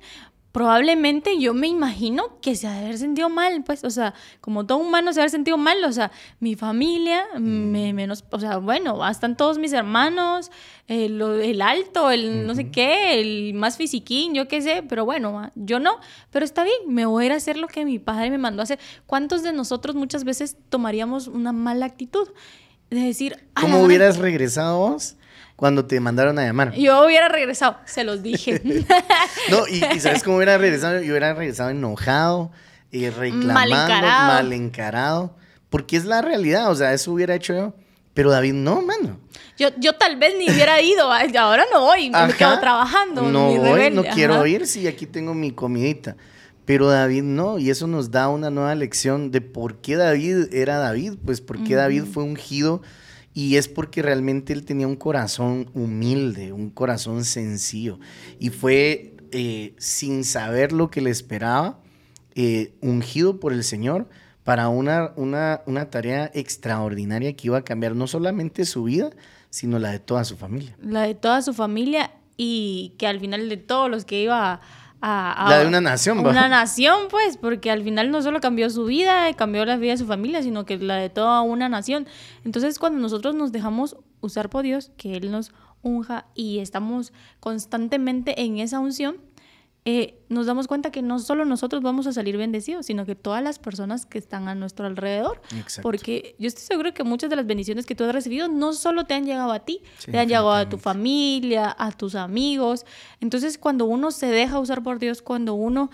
probablemente 0.57 1.39
yo 1.39 1.53
me 1.53 1.67
imagino 1.67 2.39
que 2.41 2.55
se 2.55 2.65
ha 2.65 2.71
de 2.71 2.79
haber 2.79 2.97
sentido 2.97 3.29
mal, 3.29 3.63
pues, 3.63 3.83
o 3.83 3.91
sea, 3.91 4.15
como 4.41 4.65
todo 4.65 4.79
humano 4.79 5.13
se 5.13 5.19
ha 5.19 5.21
de 5.21 5.23
haber 5.25 5.29
sentido 5.29 5.55
mal, 5.55 5.85
o 5.85 5.91
sea, 5.91 6.11
mi 6.39 6.55
familia, 6.55 7.25
me, 7.37 7.93
mm. 7.93 7.95
menos, 7.95 8.23
o 8.31 8.39
sea, 8.39 8.57
bueno, 8.57 9.07
están 9.07 9.37
todos 9.37 9.59
mis 9.59 9.71
hermanos, 9.71 10.49
el, 10.87 11.21
el 11.21 11.61
alto, 11.61 12.09
el 12.09 12.47
no 12.47 12.55
sé 12.55 12.71
qué, 12.71 13.21
el 13.21 13.53
más 13.53 13.77
fisiquín, 13.77 14.33
yo 14.33 14.47
qué 14.47 14.63
sé, 14.63 14.81
pero 14.89 15.05
bueno, 15.05 15.51
yo 15.53 15.79
no, 15.79 15.99
pero 16.31 16.43
está 16.43 16.63
bien, 16.63 16.77
me 16.87 17.05
voy 17.05 17.25
a 17.25 17.25
ir 17.27 17.31
a 17.33 17.35
hacer 17.35 17.57
lo 17.57 17.67
que 17.67 17.85
mi 17.85 17.99
padre 17.99 18.31
me 18.31 18.39
mandó 18.39 18.61
a 18.61 18.63
hacer. 18.63 18.79
¿Cuántos 19.05 19.43
de 19.43 19.53
nosotros 19.53 19.95
muchas 19.95 20.23
veces 20.23 20.57
tomaríamos 20.69 21.27
una 21.27 21.51
mala 21.51 21.85
actitud? 21.85 22.29
De 22.89 23.01
decir, 23.01 23.45
¿cómo 23.53 23.83
hubieras 23.83 24.17
regresado 24.17 24.79
vos? 24.79 25.16
Cuando 25.55 25.85
te 25.85 25.99
mandaron 25.99 26.37
a 26.39 26.43
llamar. 26.43 26.73
Yo 26.73 27.05
hubiera 27.05 27.27
regresado, 27.27 27.77
se 27.85 28.03
los 28.03 28.21
dije. 28.21 28.61
no, 29.49 29.67
y, 29.67 29.99
¿sabes 29.99 30.23
cómo 30.25 30.37
hubiera 30.37 30.57
regresado? 30.57 31.01
Yo 31.01 31.11
hubiera 31.11 31.33
regresado 31.33 31.69
enojado, 31.71 32.51
y 32.91 33.09
reclamando, 33.09 33.53
mal 33.53 33.69
encarado. 33.69 34.27
mal 34.27 34.53
encarado. 34.53 35.35
Porque 35.69 35.97
es 35.97 36.05
la 36.05 36.21
realidad, 36.21 36.71
o 36.71 36.75
sea, 36.75 36.93
eso 36.93 37.11
hubiera 37.11 37.35
hecho 37.35 37.53
yo. 37.53 37.73
Pero 38.13 38.31
David, 38.31 38.53
no, 38.53 38.81
mano. 38.81 39.19
Yo, 39.57 39.69
yo 39.77 39.93
tal 39.93 40.17
vez 40.17 40.35
ni 40.37 40.49
hubiera 40.49 40.81
ido, 40.81 41.11
ahora 41.39 41.65
no 41.71 41.81
voy, 41.81 42.09
me 42.09 42.33
quedo 42.33 42.59
trabajando. 42.59 43.23
No 43.23 43.53
voy, 43.55 43.91
no 43.91 44.03
quiero 44.03 44.45
ir 44.45 44.65
si 44.67 44.87
aquí 44.87 45.05
tengo 45.05 45.33
mi 45.33 45.51
comidita. 45.51 46.15
Pero 46.65 46.87
David 46.87 47.23
no, 47.23 47.59
y 47.59 47.69
eso 47.69 47.87
nos 47.87 48.11
da 48.11 48.27
una 48.27 48.49
nueva 48.49 48.75
lección 48.75 49.31
de 49.31 49.41
por 49.41 49.77
qué 49.77 49.95
David 49.95 50.53
era 50.53 50.77
David, 50.77 51.13
pues 51.25 51.39
porque 51.41 51.75
David 51.75 52.03
fue 52.11 52.23
ungido 52.23 52.81
y 53.37 53.57
es 53.57 53.67
porque 53.67 54.01
realmente 54.01 54.51
él 54.51 54.65
tenía 54.65 54.87
un 54.87 54.95
corazón 54.95 55.69
humilde, 55.75 56.53
un 56.53 56.71
corazón 56.71 57.23
sencillo. 57.23 57.99
Y 58.39 58.49
fue 58.49 59.15
eh, 59.31 59.75
sin 59.77 60.23
saber 60.23 60.71
lo 60.71 60.89
que 60.89 61.01
le 61.01 61.11
esperaba, 61.11 61.79
eh, 62.33 62.73
ungido 62.81 63.39
por 63.39 63.53
el 63.53 63.63
Señor 63.63 64.09
para 64.43 64.69
una, 64.69 65.13
una, 65.17 65.61
una 65.67 65.91
tarea 65.91 66.31
extraordinaria 66.33 67.35
que 67.35 67.49
iba 67.49 67.59
a 67.59 67.63
cambiar 67.63 67.95
no 67.95 68.07
solamente 68.07 68.65
su 68.65 68.85
vida, 68.85 69.11
sino 69.51 69.77
la 69.77 69.91
de 69.91 69.99
toda 69.99 70.23
su 70.23 70.35
familia. 70.35 70.75
La 70.81 71.03
de 71.03 71.13
toda 71.13 71.43
su 71.43 71.53
familia 71.53 72.09
y 72.37 72.95
que 72.97 73.05
al 73.05 73.19
final 73.19 73.49
de 73.49 73.57
todos 73.57 73.87
los 73.87 74.03
que 74.03 74.19
iba 74.19 74.53
a 74.53 74.61
la 75.01 75.59
de 75.59 75.67
una 75.67 75.81
nación, 75.81 76.19
Una 76.19 76.47
nación, 76.47 77.07
pues, 77.09 77.37
porque 77.37 77.69
al 77.71 77.83
final 77.83 78.09
no 78.09 78.21
solo 78.21 78.39
cambió 78.39 78.69
su 78.69 78.85
vida, 78.85 79.31
cambió 79.33 79.65
la 79.65 79.77
vida 79.77 79.91
de 79.91 79.97
su 79.97 80.07
familia, 80.07 80.41
sino 80.41 80.65
que 80.65 80.77
la 80.77 80.95
de 80.95 81.09
toda 81.09 81.41
una 81.41 81.69
nación. 81.69 82.07
Entonces, 82.43 82.79
cuando 82.79 82.99
nosotros 82.99 83.35
nos 83.35 83.51
dejamos 83.51 83.97
usar 84.21 84.49
por 84.49 84.63
Dios, 84.63 84.91
que 84.97 85.15
Él 85.15 85.31
nos 85.31 85.51
unja 85.83 86.25
y 86.33 86.59
estamos 86.59 87.13
constantemente 87.39 88.41
en 88.41 88.57
esa 88.57 88.79
unción, 88.79 89.17
eh, 89.89 90.19
nos 90.27 90.47
damos 90.47 90.67
cuenta 90.67 90.91
que 90.91 91.01
no 91.01 91.17
solo 91.17 91.45
nosotros 91.45 91.81
vamos 91.81 92.07
a 92.07 92.11
salir 92.11 92.35
bendecidos, 92.35 92.87
sino 92.87 93.05
que 93.05 93.15
todas 93.15 93.41
las 93.41 93.57
personas 93.57 94.05
que 94.05 94.17
están 94.17 94.49
a 94.49 94.53
nuestro 94.53 94.85
alrededor. 94.85 95.41
Porque 95.81 96.35
yo 96.39 96.49
estoy 96.49 96.65
seguro 96.65 96.93
que 96.93 97.05
muchas 97.05 97.29
de 97.29 97.37
las 97.37 97.47
bendiciones 97.47 97.85
que 97.85 97.95
tú 97.95 98.03
has 98.03 98.11
recibido 98.11 98.49
no 98.49 98.73
solo 98.73 99.05
te 99.05 99.13
han 99.13 99.23
llegado 99.23 99.53
a 99.53 99.59
ti, 99.61 99.79
te 100.03 100.19
han 100.19 100.27
llegado 100.27 100.51
a 100.51 100.67
tu 100.67 100.77
familia, 100.77 101.73
a 101.79 101.93
tus 101.93 102.15
amigos. 102.15 102.85
Entonces, 103.21 103.57
cuando 103.57 103.85
uno 103.85 104.11
se 104.11 104.25
deja 104.25 104.59
usar 104.59 104.83
por 104.83 104.99
Dios, 104.99 105.21
cuando 105.21 105.53
uno 105.53 105.89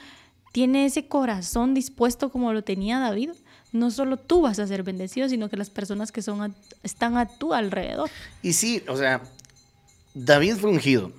tiene 0.54 0.86
ese 0.86 1.08
corazón 1.08 1.76
dispuesto 1.76 2.32
como 2.32 2.52
lo 2.52 2.64
tenía 2.64 2.98
David, 2.98 3.30
no 3.74 3.92
solo 3.92 4.18
tú 4.18 4.42
vas 4.42 4.58
a 4.58 4.66
ser 4.66 4.82
bendecido, 4.82 5.30
sino 5.30 5.50
que 5.50 5.58
las 5.58 5.70
personas 5.70 6.12
que 6.12 6.24
son 6.24 6.56
están 6.82 7.16
a 7.16 7.28
tu 7.28 7.54
alrededor. 7.54 8.10
Y 8.42 8.54
sí, 8.54 8.82
o 8.88 8.98
sea, 8.98 9.22
David 10.16 10.56
fue 10.56 10.72
ungido 10.72 11.12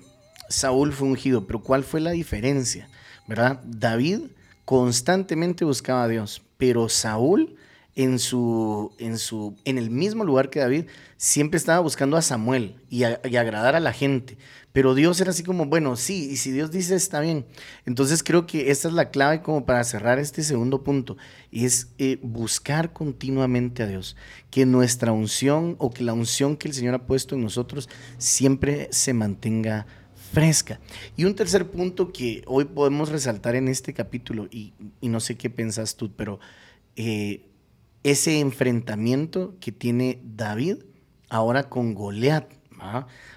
Saúl 0.49 0.93
fue 0.93 1.09
ungido, 1.09 1.47
pero 1.47 1.61
¿cuál 1.61 1.85
fue 1.85 2.01
la 2.01 2.11
diferencia? 2.11 2.89
¿Verdad? 3.27 3.61
David 3.65 4.21
constantemente 4.65 5.65
buscaba 5.65 6.05
a 6.05 6.09
Dios, 6.09 6.43
pero 6.59 6.89
Saúl 6.89 7.57
en 7.97 8.19
su, 8.19 8.93
en 8.99 9.19
su, 9.19 9.57
en 9.65 9.79
el 9.79 9.91
mismo 9.91 10.25
lugar 10.25 10.51
que 10.51 10.61
David, 10.61 10.87
siempre 11.17 11.59
estaba 11.59 11.79
buscando 11.79 12.17
a 12.17 12.23
Samuel 12.23 12.77
y, 12.91 13.05
agradar 13.05 13.77
a 13.77 13.81
la 13.81 13.93
gente. 13.93 14.37
Pero 14.73 14.95
Dios 14.95 15.21
era 15.21 15.31
así 15.31 15.45
como, 15.45 15.67
bueno, 15.67 15.95
sí, 15.95 16.31
y 16.33 16.37
si 16.37 16.51
Dios 16.51 16.73
dice 16.73 16.97
está 16.97 17.21
bien. 17.21 17.47
Entonces 17.87 18.25
creo 18.25 18.47
que 18.47 18.73
esta 18.73 18.89
es 18.89 18.95
la 18.95 19.11
clave 19.11 19.41
como 19.43 19.65
para 19.65 19.85
cerrar 19.85 20.19
este 20.19 20.43
segundo 20.43 20.83
punto, 20.83 21.17
y 21.53 21.65
es 21.65 21.89
eh, 21.99 22.19
buscar 22.23 22.93
continuamente 22.93 23.85
a 23.85 23.87
Dios, 23.87 24.17
que 24.51 24.67
nuestra 24.67 25.13
unción 25.13 25.77
o 25.79 25.91
que 25.93 26.03
la 26.03 26.13
unción 26.13 26.57
que 26.57 26.67
el 26.67 26.75
Señor 26.75 26.95
ha 26.95 27.07
puesto 27.07 27.37
en 27.37 27.43
nosotros 27.43 27.89
siempre 28.19 28.89
se 28.91 29.15
mantenga 29.15 29.87
fresca. 30.35 30.81
Y 31.17 31.25
un 31.25 31.35
tercer 31.35 31.71
punto 31.71 32.13
que 32.13 32.43
hoy 32.47 32.65
podemos 32.65 33.09
resaltar 33.09 33.55
en 33.55 33.69
este 33.69 33.95
capítulo, 33.95 34.49
y, 34.51 34.75
no 35.01 35.21
sé 35.21 35.37
qué 35.37 35.49
pensas 35.49 35.97
tú, 35.97 36.13
pero 36.15 36.41
eh, 36.97 37.47
ese 38.03 38.41
enfrentamiento 38.41 39.55
que 39.61 39.73
tiene 39.73 40.21
David 40.23 40.79
ahora 41.31 41.69
con 41.71 41.95
Goliat. 41.95 42.53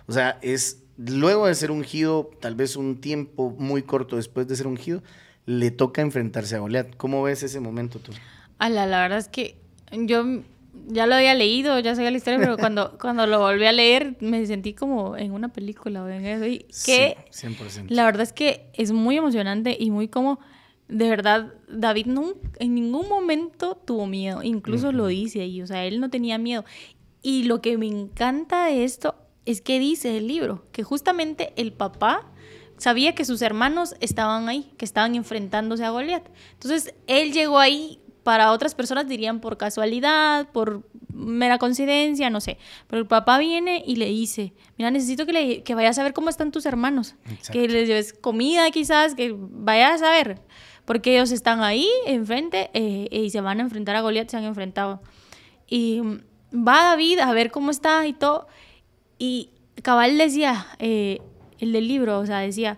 O 0.07 0.11
sea, 0.11 0.39
es 0.41 0.83
luego 0.97 1.47
de 1.47 1.55
ser 1.55 1.71
ungido, 1.71 2.31
tal 2.41 2.55
vez 2.55 2.75
un 2.75 2.99
tiempo 2.99 3.55
muy 3.57 3.83
corto 3.83 4.17
después 4.17 4.47
de 4.47 4.57
ser 4.57 4.67
ungido, 4.67 5.01
le 5.45 5.71
toca 5.71 6.01
enfrentarse 6.01 6.55
a 6.55 6.59
Goliat. 6.59 6.97
¿Cómo 6.97 7.23
ves 7.23 7.43
ese 7.43 7.61
momento 7.61 7.99
tú? 7.99 8.11
la 8.59 8.85
verdad 8.85 9.19
es 9.19 9.29
que 9.29 9.55
yo 9.91 10.41
ya 10.88 11.07
lo 11.07 11.15
había 11.15 11.34
leído, 11.34 11.79
ya 11.79 11.96
sabía 11.96 12.12
la 12.12 12.17
historia, 12.17 12.39
pero 12.39 12.57
cuando, 12.57 12.98
cuando 13.01 13.27
lo 13.27 13.39
volví 13.39 13.65
a 13.65 13.72
leer 13.72 14.15
me 14.19 14.46
sentí 14.46 14.74
como 14.74 15.17
en 15.17 15.31
una 15.31 15.50
película 15.50 16.03
o 16.03 16.10
en 16.10 16.25
eso. 16.25 16.46
Y 16.46 16.60
que 16.86 17.17
sí, 17.29 17.48
100%. 17.48 17.89
la 17.89 18.05
verdad 18.05 18.24
es 18.24 18.34
que 18.34 18.69
es 18.74 18.91
muy 18.91 19.17
emocionante 19.17 19.75
y 19.79 19.91
muy 19.91 20.07
como, 20.07 20.39
de 20.88 21.10
verdad, 21.10 21.53
David 21.69 22.07
no, 22.07 22.34
en 22.60 22.75
ningún 22.75 23.10
momento 23.10 23.75
tuvo 23.86 24.07
miedo, 24.07 24.43
incluso 24.43 24.91
lo 24.91 25.07
dice 25.07 25.41
ahí, 25.41 25.62
o 25.62 25.67
sea, 25.67 25.86
él 25.86 26.00
no 26.00 26.10
tenía 26.10 26.38
miedo. 26.38 26.63
Y 27.22 27.43
lo 27.43 27.62
que 27.62 27.77
me 27.77 27.88
encanta 27.88 28.65
de 28.65 28.84
esto 28.84 29.15
es 29.46 29.62
que 29.62 29.79
dice 29.79 30.17
el 30.17 30.27
libro, 30.27 30.65
que 30.72 30.84
justamente 30.84 31.53
el 31.55 31.74
papá 31.74 32.31
sabía 32.77 33.15
que 33.15 33.25
sus 33.25 33.41
hermanos 33.41 33.96
estaban 34.00 34.48
ahí, 34.50 34.72
que 34.77 34.86
estaban 34.86 35.15
enfrentándose 35.15 35.84
a 35.84 35.89
Goliat. 35.89 36.24
Entonces, 36.53 36.93
él 37.07 37.34
llegó 37.34 37.60
ahí 37.60 38.00
para 38.27 38.51
otras 38.51 38.75
personas 38.75 39.07
dirían 39.07 39.39
por 39.39 39.55
casualidad, 39.55 40.50
por 40.51 40.84
mera 41.13 41.57
coincidencia, 41.60 42.29
no 42.29 42.41
sé. 42.41 42.57
Pero 42.88 43.01
el 43.01 43.07
papá 43.07 43.38
viene 43.38 43.81
y 43.88 43.96
le 43.96 44.07
dice, 44.07 44.51
mira, 44.77 44.91
necesito 44.91 45.25
que, 45.25 45.31
le, 45.31 45.63
que 45.63 45.75
vayas 45.75 45.98
a 45.98 46.03
ver 46.03 46.12
cómo 46.12 46.27
están 46.27 46.51
tus 46.51 46.65
hermanos. 46.65 47.15
Que 47.53 47.69
les 47.69 47.88
lleves 47.88 48.12
comida 48.12 48.69
quizás, 48.69 49.15
que 49.15 49.34
vayas 49.34 50.01
a 50.01 50.12
ver. 50.12 50.41
Porque 50.84 51.15
ellos 51.15 51.31
están 51.31 51.63
ahí 51.63 51.88
enfrente 52.05 52.69
eh, 52.74 53.07
y 53.10 53.29
se 53.29 53.39
van 53.39 53.60
a 53.60 53.63
enfrentar 53.63 53.96
a 53.96 54.01
Goliat, 54.01 54.27
se 54.27 54.36
han 54.36 54.43
enfrentado. 54.43 55.01
Y 55.65 56.01
va 56.51 56.84
David 56.84 57.19
a 57.19 57.31
ver 57.31 57.50
cómo 57.50 57.72
está 57.72 58.05
y 58.07 58.12
todo. 58.12 58.48
Y 59.17 59.51
Cabal 59.84 60.17
decía, 60.17 60.67
eh, 60.79 61.22
el 61.60 61.72
del 61.72 61.88
libro, 61.88 62.19
o 62.19 62.25
sea, 62.25 62.39
decía, 62.39 62.77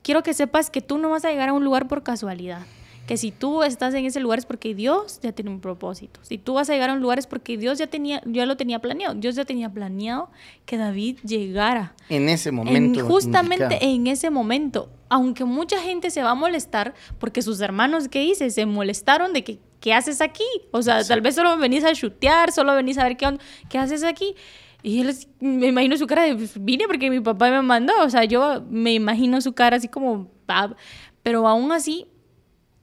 quiero 0.00 0.22
que 0.22 0.32
sepas 0.32 0.70
que 0.70 0.80
tú 0.80 0.96
no 0.96 1.10
vas 1.10 1.26
a 1.26 1.30
llegar 1.30 1.50
a 1.50 1.52
un 1.52 1.64
lugar 1.64 1.86
por 1.86 2.02
casualidad 2.02 2.62
que 3.06 3.16
si 3.16 3.32
tú 3.32 3.62
estás 3.62 3.92
en 3.94 4.04
ese 4.06 4.20
lugar 4.20 4.38
es 4.38 4.46
porque 4.46 4.74
Dios 4.74 5.20
ya 5.20 5.32
tiene 5.32 5.50
un 5.50 5.60
propósito. 5.60 6.20
Si 6.22 6.38
tú 6.38 6.54
vas 6.54 6.70
a 6.70 6.74
llegar 6.74 6.90
a 6.90 6.92
un 6.92 7.00
lugar 7.00 7.18
es 7.18 7.26
porque 7.26 7.56
Dios 7.56 7.78
ya 7.78 7.88
tenía, 7.88 8.22
ya 8.24 8.46
lo 8.46 8.56
tenía 8.56 8.78
planeado. 8.78 9.14
Dios 9.14 9.34
ya 9.34 9.44
tenía 9.44 9.68
planeado 9.68 10.30
que 10.64 10.76
David 10.76 11.18
llegara. 11.24 11.94
En 12.08 12.28
ese 12.28 12.52
momento. 12.52 13.04
justamente 13.06 13.78
en 13.80 14.06
ese 14.06 14.30
momento. 14.30 14.90
Aunque 15.08 15.44
mucha 15.44 15.80
gente 15.80 16.10
se 16.10 16.22
va 16.22 16.30
a 16.30 16.34
molestar 16.36 16.94
porque 17.18 17.42
sus 17.42 17.60
hermanos, 17.60 18.06
¿qué 18.06 18.20
dices? 18.20 18.54
Se 18.54 18.64
molestaron 18.64 19.32
de 19.32 19.42
que, 19.42 19.58
¿qué 19.80 19.92
haces 19.92 20.20
aquí? 20.20 20.44
O 20.70 20.82
sea, 20.82 21.02
tal 21.02 21.20
vez 21.20 21.34
solo 21.34 21.58
venís 21.58 21.82
a 21.82 21.92
chutear, 21.92 22.52
solo 22.52 22.74
venís 22.76 22.96
a 22.96 23.04
ver 23.04 23.16
qué, 23.16 23.38
qué 23.68 23.78
haces 23.78 24.04
aquí. 24.04 24.36
Y 24.82 25.00
él, 25.00 25.14
me 25.40 25.66
imagino 25.66 25.96
su 25.96 26.06
cara 26.06 26.22
de, 26.22 26.36
pues, 26.36 26.52
vine 26.62 26.86
porque 26.86 27.10
mi 27.10 27.18
papá 27.20 27.50
me 27.50 27.60
mandó. 27.62 27.92
O 28.04 28.08
sea, 28.08 28.24
yo 28.24 28.62
me 28.70 28.94
imagino 28.94 29.40
su 29.40 29.52
cara 29.52 29.78
así 29.78 29.88
como, 29.88 30.30
pero 31.22 31.48
aún 31.48 31.72
así 31.72 32.06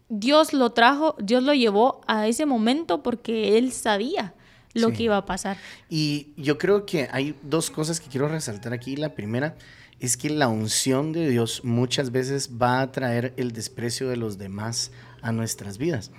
Dios 0.10 0.54
lo 0.54 0.72
trajo, 0.72 1.16
Dios 1.20 1.44
lo 1.44 1.54
llevó 1.54 2.02
a 2.08 2.28
ese 2.28 2.46
momento 2.46 3.04
porque 3.04 3.58
Él 3.58 3.72
sabía 3.72 4.34
lo 4.74 4.92
que 4.92 5.04
iba 5.04 5.18
a 5.18 5.26
pasar. 5.26 5.58
Y 5.90 6.34
yo 6.38 6.58
creo 6.58 6.86
que 6.86 7.08
hay 7.12 7.36
dos 7.42 7.72
cosas 7.72 8.00
que 8.00 8.10
quiero 8.10 8.28
resaltar 8.28 8.74
aquí. 8.74 8.96
La 8.96 9.16
primera 9.16 9.56
es 10.00 10.18
que 10.18 10.30
la 10.30 10.48
unción 10.48 11.12
de 11.12 11.30
Dios 11.30 11.62
muchas 11.64 12.12
veces 12.12 12.52
va 12.62 12.82
a 12.82 12.92
traer 12.92 13.34
el 13.38 13.52
desprecio 13.52 14.08
de 14.10 14.18
los 14.18 14.38
demás 14.38 14.92
a 15.22 15.32
nuestras 15.32 15.78
vidas. 15.78 16.12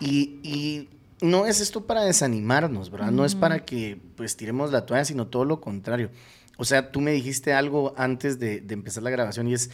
Y, 0.00 0.88
no 1.20 1.46
es 1.46 1.60
esto 1.60 1.84
para 1.84 2.04
desanimarnos, 2.04 2.90
¿verdad? 2.90 3.10
No 3.10 3.24
es 3.24 3.34
para 3.34 3.64
que 3.64 4.00
pues 4.14 4.36
tiremos 4.36 4.70
la 4.70 4.86
toalla, 4.86 5.04
sino 5.04 5.26
todo 5.26 5.44
lo 5.44 5.60
contrario. 5.60 6.12
O 6.58 6.64
sea, 6.64 6.92
tú 6.92 7.00
me 7.00 7.10
dijiste 7.10 7.52
algo 7.52 7.92
antes 7.96 8.38
de, 8.38 8.60
de 8.60 8.74
empezar 8.74 9.02
la 9.02 9.10
grabación 9.10 9.48
y 9.48 9.54
es, 9.54 9.72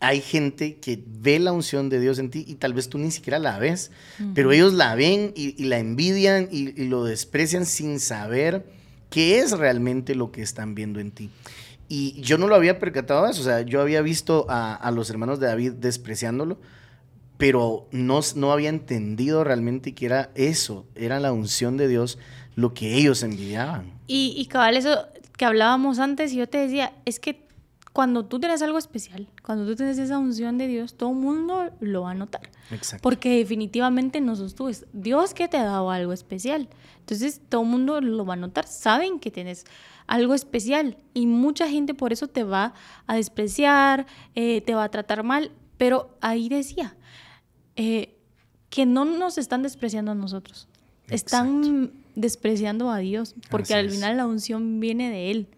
hay 0.00 0.20
gente 0.20 0.76
que 0.76 1.02
ve 1.06 1.38
la 1.38 1.52
unción 1.52 1.88
de 1.88 1.98
Dios 1.98 2.18
en 2.18 2.30
ti 2.30 2.44
y 2.46 2.54
tal 2.54 2.72
vez 2.72 2.88
tú 2.88 2.98
ni 2.98 3.10
siquiera 3.10 3.38
la 3.38 3.58
ves, 3.58 3.90
pero 4.34 4.52
ellos 4.52 4.72
la 4.72 4.94
ven 4.94 5.32
y, 5.34 5.64
la 5.64 5.78
envidian 5.78 6.48
y, 6.52 6.70
lo 6.84 7.04
desprecian 7.04 7.66
sin 7.66 7.98
saber 7.98 8.64
qué 9.10 9.40
es 9.40 9.52
realmente 9.52 10.14
lo 10.14 10.30
que 10.30 10.42
están 10.42 10.74
viendo 10.74 11.00
en 11.00 11.10
ti. 11.10 11.30
Y 11.88 12.20
yo 12.20 12.38
no 12.38 12.46
lo 12.46 12.54
había 12.54 12.78
percatado 12.78 13.24
de 13.24 13.32
eso, 13.32 13.40
o 13.40 13.44
sea, 13.44 13.62
yo 13.62 13.80
había 13.80 14.00
visto 14.02 14.46
a, 14.48 14.90
los 14.94 15.10
hermanos 15.10 15.40
de 15.40 15.48
David 15.48 15.72
despreciándolo, 15.72 16.60
pero 17.36 17.88
no, 17.90 18.20
no 18.36 18.52
había 18.52 18.68
entendido 18.68 19.42
realmente 19.42 19.94
que 19.94 20.06
era 20.06 20.30
eso, 20.34 20.86
era 20.94 21.18
la 21.18 21.32
unción 21.32 21.76
de 21.76 21.88
Dios 21.88 22.18
lo 22.54 22.74
que 22.74 22.94
ellos 22.94 23.22
envidiaban. 23.22 23.92
Y, 24.06 24.34
y 24.36 24.46
cabal, 24.46 24.76
eso 24.76 25.06
que 25.36 25.44
hablábamos 25.44 25.98
antes, 25.98 26.32
y 26.32 26.36
yo 26.36 26.48
te 26.48 26.58
decía, 26.58 26.92
es 27.04 27.20
que 27.20 27.47
cuando 27.92 28.24
tú 28.24 28.38
tienes 28.38 28.62
algo 28.62 28.78
especial, 28.78 29.28
cuando 29.42 29.66
tú 29.66 29.76
tienes 29.76 29.98
esa 29.98 30.18
unción 30.18 30.58
de 30.58 30.66
Dios, 30.66 30.94
todo 30.94 31.10
el 31.10 31.16
mundo 31.16 31.70
lo 31.80 32.02
va 32.02 32.12
a 32.12 32.14
notar. 32.14 32.50
Exacto. 32.70 33.02
Porque 33.02 33.36
definitivamente 33.36 34.20
no 34.20 34.36
sos 34.36 34.54
tú, 34.54 34.68
es 34.68 34.86
Dios 34.92 35.34
que 35.34 35.48
te 35.48 35.56
ha 35.56 35.64
dado 35.64 35.90
algo 35.90 36.12
especial. 36.12 36.68
Entonces 37.00 37.40
todo 37.48 37.62
el 37.62 37.68
mundo 37.68 38.00
lo 38.00 38.24
va 38.26 38.34
a 38.34 38.36
notar, 38.36 38.66
saben 38.66 39.18
que 39.18 39.30
tienes 39.30 39.64
algo 40.06 40.34
especial 40.34 40.96
y 41.14 41.26
mucha 41.26 41.68
gente 41.68 41.94
por 41.94 42.12
eso 42.12 42.28
te 42.28 42.44
va 42.44 42.74
a 43.06 43.16
despreciar, 43.16 44.06
eh, 44.34 44.60
te 44.62 44.74
va 44.74 44.84
a 44.84 44.90
tratar 44.90 45.22
mal, 45.22 45.52
pero 45.76 46.16
ahí 46.20 46.48
decía 46.48 46.96
eh, 47.76 48.16
que 48.70 48.86
no 48.86 49.04
nos 49.04 49.38
están 49.38 49.62
despreciando 49.62 50.12
a 50.12 50.14
nosotros, 50.14 50.68
están 51.08 51.92
despreciando 52.14 52.90
a 52.90 52.98
Dios, 52.98 53.34
porque 53.50 53.74
al 53.74 53.90
final 53.90 54.16
la 54.16 54.26
unción 54.26 54.80
viene 54.80 55.10
de 55.10 55.30
Él. 55.30 55.48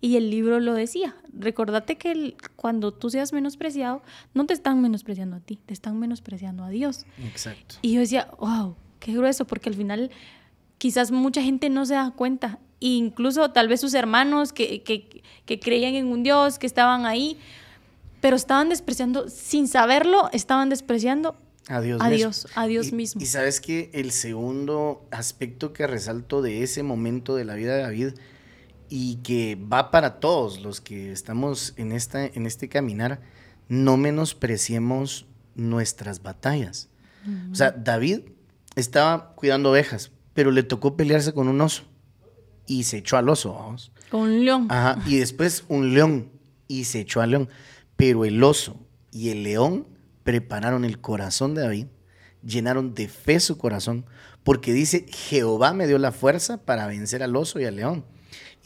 Y 0.00 0.16
el 0.16 0.30
libro 0.30 0.60
lo 0.60 0.74
decía. 0.74 1.16
Recordate 1.32 1.96
que 1.96 2.36
cuando 2.54 2.92
tú 2.92 3.10
seas 3.10 3.32
menospreciado, 3.32 4.02
no 4.34 4.46
te 4.46 4.54
están 4.54 4.80
menospreciando 4.82 5.36
a 5.36 5.40
ti, 5.40 5.58
te 5.64 5.72
están 5.72 5.98
menospreciando 5.98 6.64
a 6.64 6.68
Dios. 6.68 7.06
Exacto. 7.24 7.76
Y 7.82 7.94
yo 7.94 8.00
decía, 8.00 8.28
wow, 8.38 8.76
qué 9.00 9.12
grueso, 9.12 9.46
porque 9.46 9.68
al 9.68 9.74
final 9.74 10.10
quizás 10.78 11.10
mucha 11.10 11.42
gente 11.42 11.70
no 11.70 11.86
se 11.86 11.94
da 11.94 12.10
cuenta. 12.10 12.58
incluso 12.78 13.50
tal 13.52 13.68
vez 13.68 13.80
sus 13.80 13.94
hermanos 13.94 14.52
que, 14.52 14.82
que, 14.82 15.60
creían 15.60 15.94
en 15.94 16.08
un 16.08 16.22
Dios, 16.22 16.58
que 16.58 16.66
estaban 16.66 17.06
ahí, 17.06 17.38
pero 18.20 18.36
estaban 18.36 18.68
despreciando, 18.68 19.28
sin 19.28 19.66
saberlo, 19.66 20.28
estaban 20.32 20.68
despreciando 20.68 21.36
a 21.68 21.80
Dios, 21.80 22.00
a 22.02 22.10
Dios, 22.10 22.46
a 22.54 22.66
Dios 22.66 22.92
mismo. 22.92 23.22
Y 23.22 23.26
sabes 23.26 23.60
que 23.60 23.90
el 23.94 24.12
segundo 24.12 25.04
aspecto 25.10 25.72
que 25.72 25.86
resalto 25.86 26.42
de 26.42 26.62
ese 26.62 26.82
momento 26.82 27.34
de 27.34 27.44
la 27.44 27.54
vida 27.54 27.74
de 27.74 27.82
David 27.82 28.14
y 28.88 29.16
que 29.16 29.56
va 29.56 29.90
para 29.90 30.20
todos 30.20 30.60
los 30.60 30.80
que 30.80 31.12
estamos 31.12 31.74
en, 31.76 31.92
esta, 31.92 32.24
en 32.24 32.46
este 32.46 32.68
caminar, 32.68 33.20
no 33.68 33.96
menospreciemos 33.96 35.26
nuestras 35.54 36.22
batallas. 36.22 36.88
O 37.50 37.54
sea, 37.56 37.72
David 37.72 38.20
estaba 38.76 39.34
cuidando 39.34 39.72
ovejas, 39.72 40.12
pero 40.32 40.52
le 40.52 40.62
tocó 40.62 40.96
pelearse 40.96 41.32
con 41.32 41.48
un 41.48 41.60
oso 41.60 41.82
y 42.66 42.84
se 42.84 42.98
echó 42.98 43.16
al 43.16 43.28
oso. 43.28 43.54
Vamos. 43.54 43.90
Con 44.10 44.20
un 44.22 44.44
león. 44.44 44.66
Ajá, 44.70 45.02
y 45.06 45.16
después 45.16 45.64
un 45.68 45.92
león 45.92 46.30
y 46.68 46.84
se 46.84 47.00
echó 47.00 47.20
al 47.20 47.30
león. 47.30 47.48
Pero 47.96 48.24
el 48.24 48.42
oso 48.44 48.78
y 49.10 49.30
el 49.30 49.42
león 49.42 49.88
prepararon 50.22 50.84
el 50.84 51.00
corazón 51.00 51.54
de 51.54 51.62
David, 51.62 51.86
llenaron 52.44 52.94
de 52.94 53.08
fe 53.08 53.40
su 53.40 53.58
corazón, 53.58 54.06
porque 54.44 54.72
dice, 54.72 55.06
Jehová 55.08 55.72
me 55.72 55.86
dio 55.86 55.98
la 55.98 56.12
fuerza 56.12 56.58
para 56.58 56.86
vencer 56.86 57.22
al 57.22 57.34
oso 57.34 57.58
y 57.58 57.64
al 57.64 57.76
león. 57.76 58.04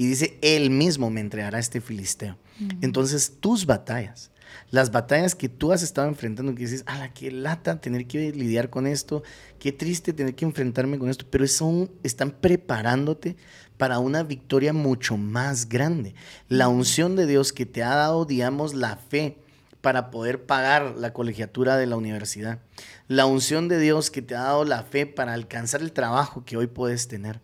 Y 0.00 0.06
dice, 0.06 0.38
Él 0.40 0.70
mismo 0.70 1.10
me 1.10 1.20
entregará 1.20 1.58
a 1.58 1.60
este 1.60 1.82
filisteo. 1.82 2.38
Entonces, 2.80 3.34
tus 3.38 3.66
batallas, 3.66 4.30
las 4.70 4.92
batallas 4.92 5.34
que 5.34 5.50
tú 5.50 5.72
has 5.72 5.82
estado 5.82 6.08
enfrentando, 6.08 6.54
que 6.54 6.62
dices, 6.62 6.86
la 6.86 7.12
qué 7.12 7.30
lata 7.30 7.82
tener 7.82 8.06
que 8.06 8.32
lidiar 8.32 8.70
con 8.70 8.86
esto, 8.86 9.22
qué 9.58 9.72
triste 9.72 10.14
tener 10.14 10.34
que 10.34 10.46
enfrentarme 10.46 10.98
con 10.98 11.10
esto, 11.10 11.26
pero 11.30 11.46
son, 11.46 11.90
están 12.02 12.30
preparándote 12.30 13.36
para 13.76 13.98
una 13.98 14.22
victoria 14.22 14.72
mucho 14.72 15.18
más 15.18 15.68
grande. 15.68 16.14
La 16.48 16.68
unción 16.68 17.14
de 17.14 17.26
Dios 17.26 17.52
que 17.52 17.66
te 17.66 17.82
ha 17.82 17.94
dado, 17.94 18.24
digamos, 18.24 18.72
la 18.72 18.96
fe 18.96 19.36
para 19.82 20.10
poder 20.10 20.46
pagar 20.46 20.94
la 20.96 21.12
colegiatura 21.12 21.76
de 21.76 21.84
la 21.84 21.98
universidad. 21.98 22.60
La 23.11 23.27
unción 23.27 23.66
de 23.66 23.81
Dios 23.81 24.09
que 24.09 24.23
te 24.23 24.37
ha 24.37 24.42
dado 24.42 24.64
la 24.64 24.85
fe 24.85 25.05
para 25.05 25.35
alcanzar 25.35 25.81
el 25.81 25.90
trabajo 25.90 26.44
que 26.44 26.57
hoy 26.57 26.68
puedes 26.68 27.09
tener. 27.09 27.40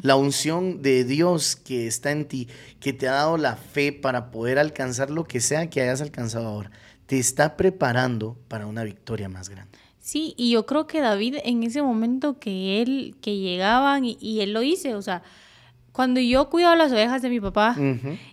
La 0.00 0.14
unción 0.14 0.80
de 0.80 1.02
Dios 1.02 1.56
que 1.56 1.88
está 1.88 2.12
en 2.12 2.28
ti, 2.28 2.46
que 2.78 2.92
te 2.92 3.08
ha 3.08 3.14
dado 3.14 3.36
la 3.36 3.56
fe 3.56 3.92
para 3.92 4.30
poder 4.30 4.60
alcanzar 4.60 5.10
lo 5.10 5.24
que 5.24 5.40
sea 5.40 5.68
que 5.68 5.80
hayas 5.80 6.00
alcanzado 6.02 6.46
ahora. 6.46 6.70
Te 7.06 7.18
está 7.18 7.56
preparando 7.56 8.36
para 8.46 8.68
una 8.68 8.84
victoria 8.84 9.28
más 9.28 9.48
grande. 9.48 9.76
Sí, 9.98 10.34
y 10.36 10.52
yo 10.52 10.66
creo 10.66 10.86
que 10.86 11.00
David 11.00 11.38
en 11.42 11.64
ese 11.64 11.82
momento 11.82 12.38
que 12.38 12.80
él, 12.80 13.16
que 13.20 13.38
llegaban 13.38 14.04
y, 14.04 14.40
él 14.40 14.52
lo 14.52 14.60
dice, 14.60 14.94
o 14.94 15.02
sea, 15.02 15.24
cuando 15.90 16.20
yo 16.20 16.48
cuido 16.48 16.76
las 16.76 16.92
ovejas 16.92 17.22
de 17.22 17.28
mi 17.28 17.40
papá 17.40 17.76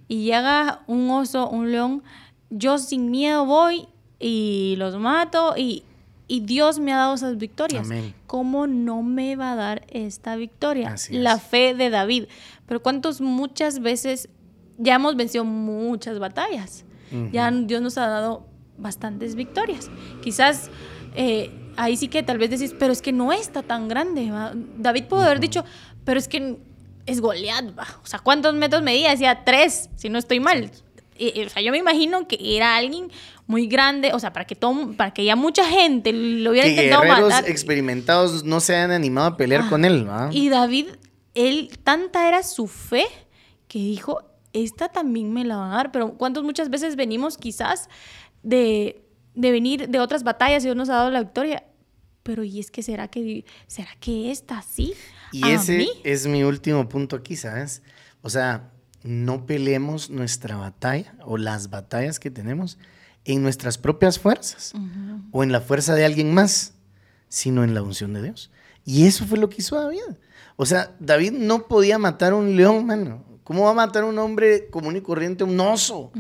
y 0.07 0.25
llega 0.25 0.83
un 0.85 1.09
oso, 1.09 1.49
un 1.49 1.71
león, 1.71 2.03
yo 2.51 2.77
sin 2.77 3.09
miedo 3.09 3.43
voy 3.47 3.87
y 4.19 4.75
los 4.77 4.99
mato 4.99 5.55
y, 5.57 5.83
Dios 6.27 6.79
me 6.79 6.93
ha 6.93 6.97
dado 6.97 7.15
esas 7.15 7.37
victorias. 7.37 7.87
¿Cómo 8.27 8.67
no 8.67 9.03
me 9.03 9.35
va 9.35 9.51
a 9.51 9.55
dar 9.55 9.85
esta 9.89 10.35
victoria? 10.35 10.95
la 11.11 11.37
fe 11.37 11.73
de 11.73 11.89
David. 11.89 12.25
Pero 12.65 12.81
cuántos 12.81 13.21
muchas 13.21 13.79
veces 13.79 14.29
ya 14.77 14.95
hemos 14.95 15.15
vencido 15.15 15.45
muchas 15.45 16.19
batallas. 16.19 16.85
Ya 17.31 17.49
Dios 17.49 17.81
nos 17.81 17.97
ha 17.97 18.07
dado 18.07 18.45
bastantes 18.77 19.35
victorias. 19.35 19.89
Quizás 20.21 20.69
eh, 21.15 21.51
ahí 21.77 21.95
sí 21.95 22.07
que 22.07 22.23
tal 22.23 22.37
vez 22.37 22.49
decís, 22.49 22.75
pero 22.77 22.91
es 22.91 23.01
que 23.01 23.13
no 23.13 23.31
está 23.31 23.63
tan 23.63 23.87
grande. 23.87 24.31
David 24.77 25.05
pudo 25.05 25.21
haber 25.21 25.39
dicho, 25.39 25.63
pero 26.03 26.19
es 26.19 26.27
que 26.27 26.57
es 27.05 27.21
Goliat, 27.21 27.65
o 28.03 28.05
sea, 28.07 28.19
¿cuántos 28.19 28.55
metros 28.55 28.81
medía? 28.81 29.11
Decía 29.11 29.43
tres, 29.45 29.89
si 29.95 30.09
no 30.09 30.17
estoy 30.17 30.39
mal. 30.39 30.71
O 31.17 31.49
sea, 31.49 31.61
yo 31.61 31.71
me 31.71 31.77
imagino 31.77 32.27
que 32.27 32.37
era 32.57 32.75
alguien 32.75 33.11
muy 33.47 33.67
grande, 33.67 34.11
o 34.13 34.19
sea, 34.19 34.33
para 34.33 34.45
que 34.45 34.55
todo, 34.55 34.93
para 34.93 35.11
que 35.11 35.23
ya 35.23 35.35
mucha 35.35 35.65
gente 35.65 36.11
lo 36.11 36.51
hubiera 36.51 36.67
que 36.67 36.73
intentado 36.73 37.03
matar. 37.03 37.49
experimentados 37.49 38.43
no 38.43 38.59
se 38.59 38.75
hayan 38.75 38.91
animado 38.91 39.27
a 39.27 39.37
pelear 39.37 39.69
con 39.69 39.85
él, 39.85 40.07
¿va? 40.07 40.29
Y 40.31 40.49
David, 40.49 40.87
él, 41.33 41.69
tanta 41.83 42.27
era 42.27 42.43
su 42.43 42.67
fe 42.67 43.05
que 43.67 43.79
dijo, 43.79 44.23
esta 44.53 44.89
también 44.89 45.33
me 45.33 45.45
la 45.45 45.57
van 45.57 45.71
a 45.71 45.75
dar, 45.75 45.91
pero 45.91 46.13
¿cuántos 46.17 46.43
muchas 46.43 46.69
veces 46.69 46.95
venimos 46.95 47.37
quizás 47.37 47.89
de, 48.41 49.03
de 49.33 49.51
venir 49.51 49.89
de 49.89 49.99
otras 49.99 50.23
batallas 50.23 50.63
y 50.63 50.67
Dios 50.67 50.75
nos 50.75 50.89
ha 50.89 50.95
dado 50.95 51.11
la 51.11 51.21
victoria? 51.21 51.63
Pero 52.23 52.43
¿y 52.43 52.59
es 52.59 52.71
que 52.71 52.81
será 52.81 53.07
que, 53.07 53.45
será 53.67 53.89
que 53.99 54.31
esta 54.31 54.61
sí? 54.63 54.93
Y 55.31 55.47
ese 55.47 55.87
es 56.03 56.25
mi 56.25 56.43
último 56.43 56.89
punto 56.89 57.17
aquí, 57.17 57.35
¿sabes? 57.35 57.83
O 58.21 58.29
sea, 58.29 58.71
no 59.05 59.45
peleemos 59.45 60.09
nuestra 60.09 60.57
batalla 60.57 61.13
o 61.23 61.37
las 61.37 61.69
batallas 61.69 62.19
que 62.19 62.31
tenemos 62.31 62.77
en 63.23 63.41
nuestras 63.41 63.77
propias 63.77 64.19
fuerzas 64.19 64.73
o 65.31 65.43
en 65.43 65.51
la 65.51 65.61
fuerza 65.61 65.95
de 65.95 66.05
alguien 66.05 66.33
más, 66.33 66.73
sino 67.29 67.63
en 67.63 67.73
la 67.73 67.81
unción 67.81 68.13
de 68.13 68.23
Dios. 68.23 68.51
Y 68.83 69.07
eso 69.07 69.25
fue 69.25 69.37
lo 69.37 69.49
que 69.49 69.57
hizo 69.59 69.75
David. 69.75 69.99
O 70.57 70.65
sea, 70.65 70.95
David 70.99 71.33
no 71.33 71.67
podía 71.67 71.97
matar 71.97 72.33
a 72.33 72.35
un 72.35 72.55
león, 72.55 72.85
mano. 72.85 73.23
¿Cómo 73.43 73.63
va 73.65 73.71
a 73.71 73.73
matar 73.75 74.03
a 74.03 74.05
un 74.07 74.17
hombre 74.17 74.69
común 74.69 74.95
y 74.95 75.01
corriente, 75.01 75.43
un 75.43 75.59
oso? 75.59 76.11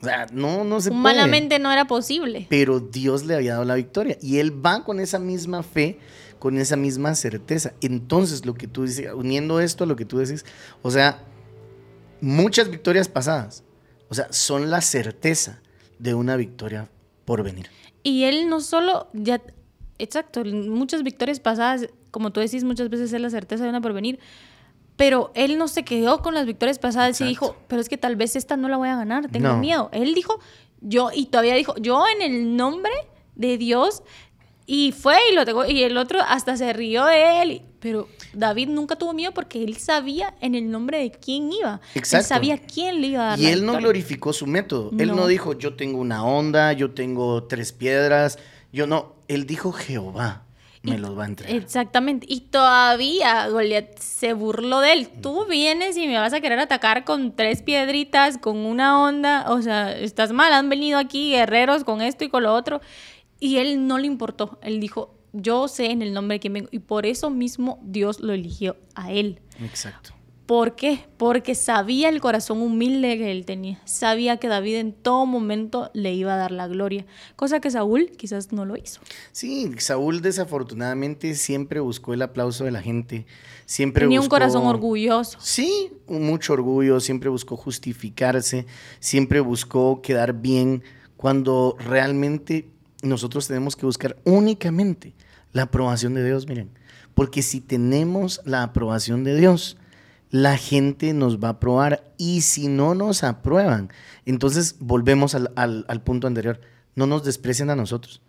O 0.00 0.04
sea, 0.04 0.26
no, 0.32 0.62
no 0.62 0.80
se 0.80 0.90
puede. 0.90 1.00
Humanamente 1.00 1.58
no 1.58 1.72
era 1.72 1.86
posible. 1.86 2.46
Pero 2.48 2.78
Dios 2.78 3.24
le 3.24 3.34
había 3.34 3.54
dado 3.54 3.64
la 3.64 3.74
victoria. 3.74 4.16
Y 4.20 4.38
él 4.38 4.64
va 4.64 4.84
con 4.84 5.00
esa 5.00 5.18
misma 5.18 5.64
fe, 5.64 5.98
con 6.38 6.58
esa 6.58 6.76
misma 6.76 7.16
certeza. 7.16 7.72
Entonces, 7.80 8.46
lo 8.46 8.54
que 8.54 8.68
tú 8.68 8.84
dices, 8.84 9.12
uniendo 9.12 9.58
esto 9.58 9.84
a 9.84 9.86
lo 9.88 9.96
que 9.96 10.04
tú 10.04 10.20
dices, 10.20 10.44
o 10.82 10.92
sea, 10.92 11.24
muchas 12.22 12.70
victorias 12.70 13.08
pasadas, 13.08 13.64
o 14.08 14.14
sea, 14.14 14.32
son 14.32 14.70
la 14.70 14.80
certeza 14.80 15.60
de 15.98 16.14
una 16.14 16.36
victoria 16.36 16.88
por 17.24 17.42
venir. 17.42 17.68
Y 18.02 18.24
él 18.24 18.48
no 18.48 18.60
solo, 18.60 19.08
ya, 19.12 19.42
exacto, 19.98 20.44
muchas 20.44 21.02
victorias 21.02 21.40
pasadas, 21.40 21.88
como 22.10 22.32
tú 22.32 22.40
decís, 22.40 22.64
muchas 22.64 22.88
veces 22.88 23.12
es 23.12 23.20
la 23.20 23.28
certeza 23.28 23.64
de 23.64 23.70
una 23.70 23.80
por 23.80 23.92
venir, 23.92 24.20
pero 24.96 25.32
él 25.34 25.58
no 25.58 25.66
se 25.66 25.84
quedó 25.84 26.22
con 26.22 26.34
las 26.34 26.46
victorias 26.46 26.78
pasadas 26.78 27.20
y 27.20 27.24
dijo, 27.24 27.56
pero 27.66 27.80
es 27.80 27.88
que 27.88 27.98
tal 27.98 28.14
vez 28.14 28.36
esta 28.36 28.56
no 28.56 28.68
la 28.68 28.76
voy 28.76 28.88
a 28.88 28.96
ganar, 28.96 29.28
tengo 29.28 29.56
miedo. 29.56 29.88
Él 29.92 30.14
dijo, 30.14 30.38
yo, 30.80 31.10
y 31.12 31.26
todavía 31.26 31.54
dijo, 31.54 31.74
yo 31.78 32.04
en 32.14 32.22
el 32.22 32.56
nombre 32.56 32.92
de 33.34 33.58
Dios 33.58 34.02
y 34.64 34.92
fue 34.92 35.16
y 35.30 35.34
lo 35.34 35.44
tengo, 35.44 35.64
y 35.64 35.82
el 35.82 35.96
otro 35.96 36.20
hasta 36.20 36.56
se 36.56 36.72
rió 36.72 37.04
de 37.06 37.42
él. 37.42 37.62
Pero 37.82 38.08
David 38.32 38.68
nunca 38.68 38.94
tuvo 38.94 39.12
miedo 39.12 39.32
porque 39.32 39.64
él 39.64 39.76
sabía 39.76 40.34
en 40.40 40.54
el 40.54 40.70
nombre 40.70 40.98
de 40.98 41.10
quién 41.10 41.52
iba. 41.52 41.80
Exacto. 41.96 42.22
Él 42.22 42.28
sabía 42.28 42.58
quién 42.58 43.00
le 43.00 43.08
iba 43.08 43.24
a 43.24 43.26
dar. 43.30 43.40
Y 43.40 43.46
él 43.46 43.66
no 43.66 43.72
glorificó 43.74 44.32
su 44.32 44.46
método. 44.46 44.92
Él 44.96 45.08
no 45.08 45.26
dijo, 45.26 45.58
yo 45.58 45.74
tengo 45.74 45.98
una 45.98 46.24
onda, 46.24 46.72
yo 46.72 46.92
tengo 46.92 47.42
tres 47.44 47.72
piedras. 47.72 48.38
Yo 48.72 48.86
no. 48.86 49.16
Él 49.26 49.48
dijo, 49.48 49.72
Jehová 49.72 50.44
me 50.82 50.96
los 50.96 51.18
va 51.18 51.24
a 51.24 51.26
entregar. 51.26 51.56
Exactamente. 51.56 52.24
Y 52.30 52.42
todavía 52.42 53.48
Goliat 53.48 53.98
se 53.98 54.32
burló 54.32 54.78
de 54.78 54.92
él. 54.92 55.08
Tú 55.20 55.46
vienes 55.46 55.96
y 55.96 56.06
me 56.06 56.18
vas 56.18 56.32
a 56.32 56.40
querer 56.40 56.60
atacar 56.60 57.04
con 57.04 57.34
tres 57.34 57.62
piedritas, 57.62 58.38
con 58.38 58.58
una 58.58 59.02
onda. 59.02 59.46
O 59.48 59.60
sea, 59.60 59.90
estás 59.98 60.32
mal. 60.32 60.52
Han 60.52 60.68
venido 60.68 61.00
aquí 61.00 61.32
guerreros 61.32 61.82
con 61.82 62.00
esto 62.00 62.22
y 62.22 62.28
con 62.28 62.44
lo 62.44 62.54
otro. 62.54 62.80
Y 63.40 63.56
él 63.56 63.88
no 63.88 63.98
le 63.98 64.06
importó. 64.06 64.60
Él 64.62 64.78
dijo, 64.78 65.16
yo 65.32 65.68
sé 65.68 65.90
en 65.90 66.02
el 66.02 66.12
nombre 66.12 66.36
de 66.36 66.40
quién 66.40 66.52
vengo. 66.52 66.68
Y 66.72 66.80
por 66.80 67.06
eso 67.06 67.30
mismo 67.30 67.80
Dios 67.82 68.20
lo 68.20 68.32
eligió 68.32 68.76
a 68.94 69.12
él. 69.12 69.40
Exacto. 69.62 70.14
¿Por 70.46 70.74
qué? 70.74 71.06
Porque 71.16 71.54
sabía 71.54 72.08
el 72.08 72.20
corazón 72.20 72.60
humilde 72.60 73.16
que 73.16 73.30
él 73.30 73.46
tenía. 73.46 73.80
Sabía 73.84 74.38
que 74.38 74.48
David 74.48 74.76
en 74.76 74.92
todo 74.92 75.24
momento 75.24 75.90
le 75.94 76.12
iba 76.12 76.34
a 76.34 76.36
dar 76.36 76.50
la 76.50 76.66
gloria. 76.66 77.06
Cosa 77.36 77.60
que 77.60 77.70
Saúl 77.70 78.10
quizás 78.18 78.52
no 78.52 78.64
lo 78.64 78.76
hizo. 78.76 79.00
Sí, 79.30 79.70
Saúl 79.78 80.20
desafortunadamente 80.20 81.36
siempre 81.36 81.80
buscó 81.80 82.12
el 82.12 82.22
aplauso 82.22 82.64
de 82.64 82.72
la 82.72 82.82
gente. 82.82 83.24
Siempre 83.66 84.04
Tenía 84.04 84.20
un 84.20 84.28
corazón 84.28 84.66
orgulloso. 84.66 85.38
Sí, 85.40 85.92
mucho 86.08 86.54
orgullo. 86.54 86.98
Siempre 86.98 87.30
buscó 87.30 87.56
justificarse. 87.56 88.66
Siempre 88.98 89.40
buscó 89.40 90.02
quedar 90.02 90.34
bien 90.34 90.82
cuando 91.16 91.76
realmente 91.78 92.71
nosotros 93.02 93.46
tenemos 93.48 93.76
que 93.76 93.86
buscar 93.86 94.16
únicamente 94.24 95.14
la 95.52 95.62
aprobación 95.62 96.14
de 96.14 96.24
Dios, 96.24 96.48
miren, 96.48 96.70
porque 97.14 97.42
si 97.42 97.60
tenemos 97.60 98.40
la 98.44 98.62
aprobación 98.62 99.24
de 99.24 99.36
Dios, 99.36 99.76
la 100.30 100.56
gente 100.56 101.12
nos 101.12 101.38
va 101.38 101.48
a 101.48 101.52
aprobar 101.52 102.04
y 102.16 102.40
si 102.40 102.68
no 102.68 102.94
nos 102.94 103.22
aprueban, 103.22 103.90
entonces 104.24 104.76
volvemos 104.78 105.34
al, 105.34 106.02
punto 106.04 106.26
anterior, 106.26 106.60
no 106.94 107.06
nos 107.06 107.22
desprecian 107.22 107.68
a 107.68 107.76
nosotros, 107.76 108.22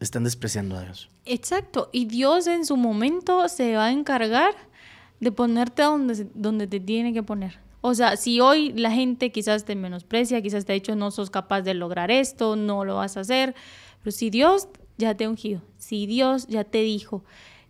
están 0.00 0.24
despreciando 0.24 0.76
a 0.76 0.82
Dios. 0.82 1.08
Exacto, 1.24 1.88
y 1.92 2.04
Dios 2.04 2.46
en 2.46 2.66
su 2.66 2.76
momento 2.76 3.48
se 3.48 3.74
va 3.74 3.86
a 3.86 3.92
encargar 3.92 4.54
de 5.18 5.32
ponerte 5.32 5.82
donde, 5.82 6.26
donde 6.34 6.66
te 6.66 6.78
tiene 6.78 7.14
que 7.14 7.22
poner. 7.22 7.58
O 7.80 7.94
sea, 7.94 8.16
si 8.16 8.40
hoy 8.40 8.72
la 8.72 8.90
gente 8.90 9.30
quizás 9.30 9.64
te 9.64 9.76
menosprecia, 9.76 10.42
quizás 10.42 10.64
te 10.64 10.72
ha 10.72 10.74
dicho 10.74 10.96
no 10.96 11.10
sos 11.10 11.30
capaz 11.30 11.62
de 11.62 11.72
lograr 11.72 12.10
esto, 12.10 12.56
no 12.56 12.84
lo 12.84 12.96
vas 12.96 13.16
a 13.16 13.20
hacer, 13.20 13.54
pero 14.06 14.14
si 14.14 14.30
Dios 14.30 14.68
ya 14.98 15.16
te 15.16 15.24
ha 15.24 15.28
ungido, 15.28 15.62
si 15.78 16.06
Dios 16.06 16.46
ya 16.46 16.62
te 16.62 16.82
dijo 16.82 17.24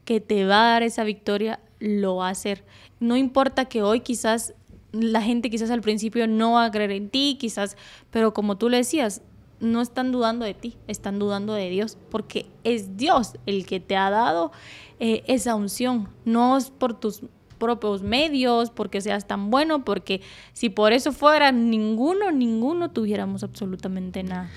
que 0.04 0.20
te 0.20 0.44
va 0.44 0.68
a 0.68 0.72
dar 0.72 0.82
esa 0.82 1.02
victoria, 1.02 1.60
lo 1.78 2.16
va 2.16 2.28
a 2.28 2.32
hacer. 2.32 2.62
No 3.00 3.16
importa 3.16 3.64
que 3.64 3.82
hoy 3.82 4.00
quizás 4.00 4.52
la 4.92 5.22
gente 5.22 5.48
quizás 5.48 5.70
al 5.70 5.80
principio 5.80 6.26
no 6.26 6.52
va 6.52 6.66
a 6.66 6.70
creer 6.70 6.90
en 6.90 7.08
ti, 7.08 7.38
quizás, 7.40 7.78
pero 8.10 8.34
como 8.34 8.58
tú 8.58 8.68
le 8.68 8.76
decías, 8.76 9.22
no 9.60 9.80
están 9.80 10.12
dudando 10.12 10.44
de 10.44 10.52
ti, 10.52 10.76
están 10.88 11.18
dudando 11.18 11.54
de 11.54 11.70
Dios, 11.70 11.96
porque 12.10 12.44
es 12.64 12.98
Dios 12.98 13.38
el 13.46 13.64
que 13.64 13.80
te 13.80 13.96
ha 13.96 14.10
dado 14.10 14.52
eh, 15.00 15.24
esa 15.28 15.54
unción, 15.54 16.10
no 16.26 16.58
es 16.58 16.68
por 16.68 17.00
tus 17.00 17.22
propios 17.56 18.02
medios, 18.02 18.68
porque 18.68 19.00
seas 19.00 19.26
tan 19.26 19.50
bueno, 19.50 19.86
porque 19.86 20.20
si 20.52 20.68
por 20.68 20.92
eso 20.92 21.12
fuera 21.12 21.50
ninguno, 21.50 22.30
ninguno 22.30 22.90
tuviéramos 22.90 23.42
absolutamente 23.42 24.22
nada. 24.22 24.50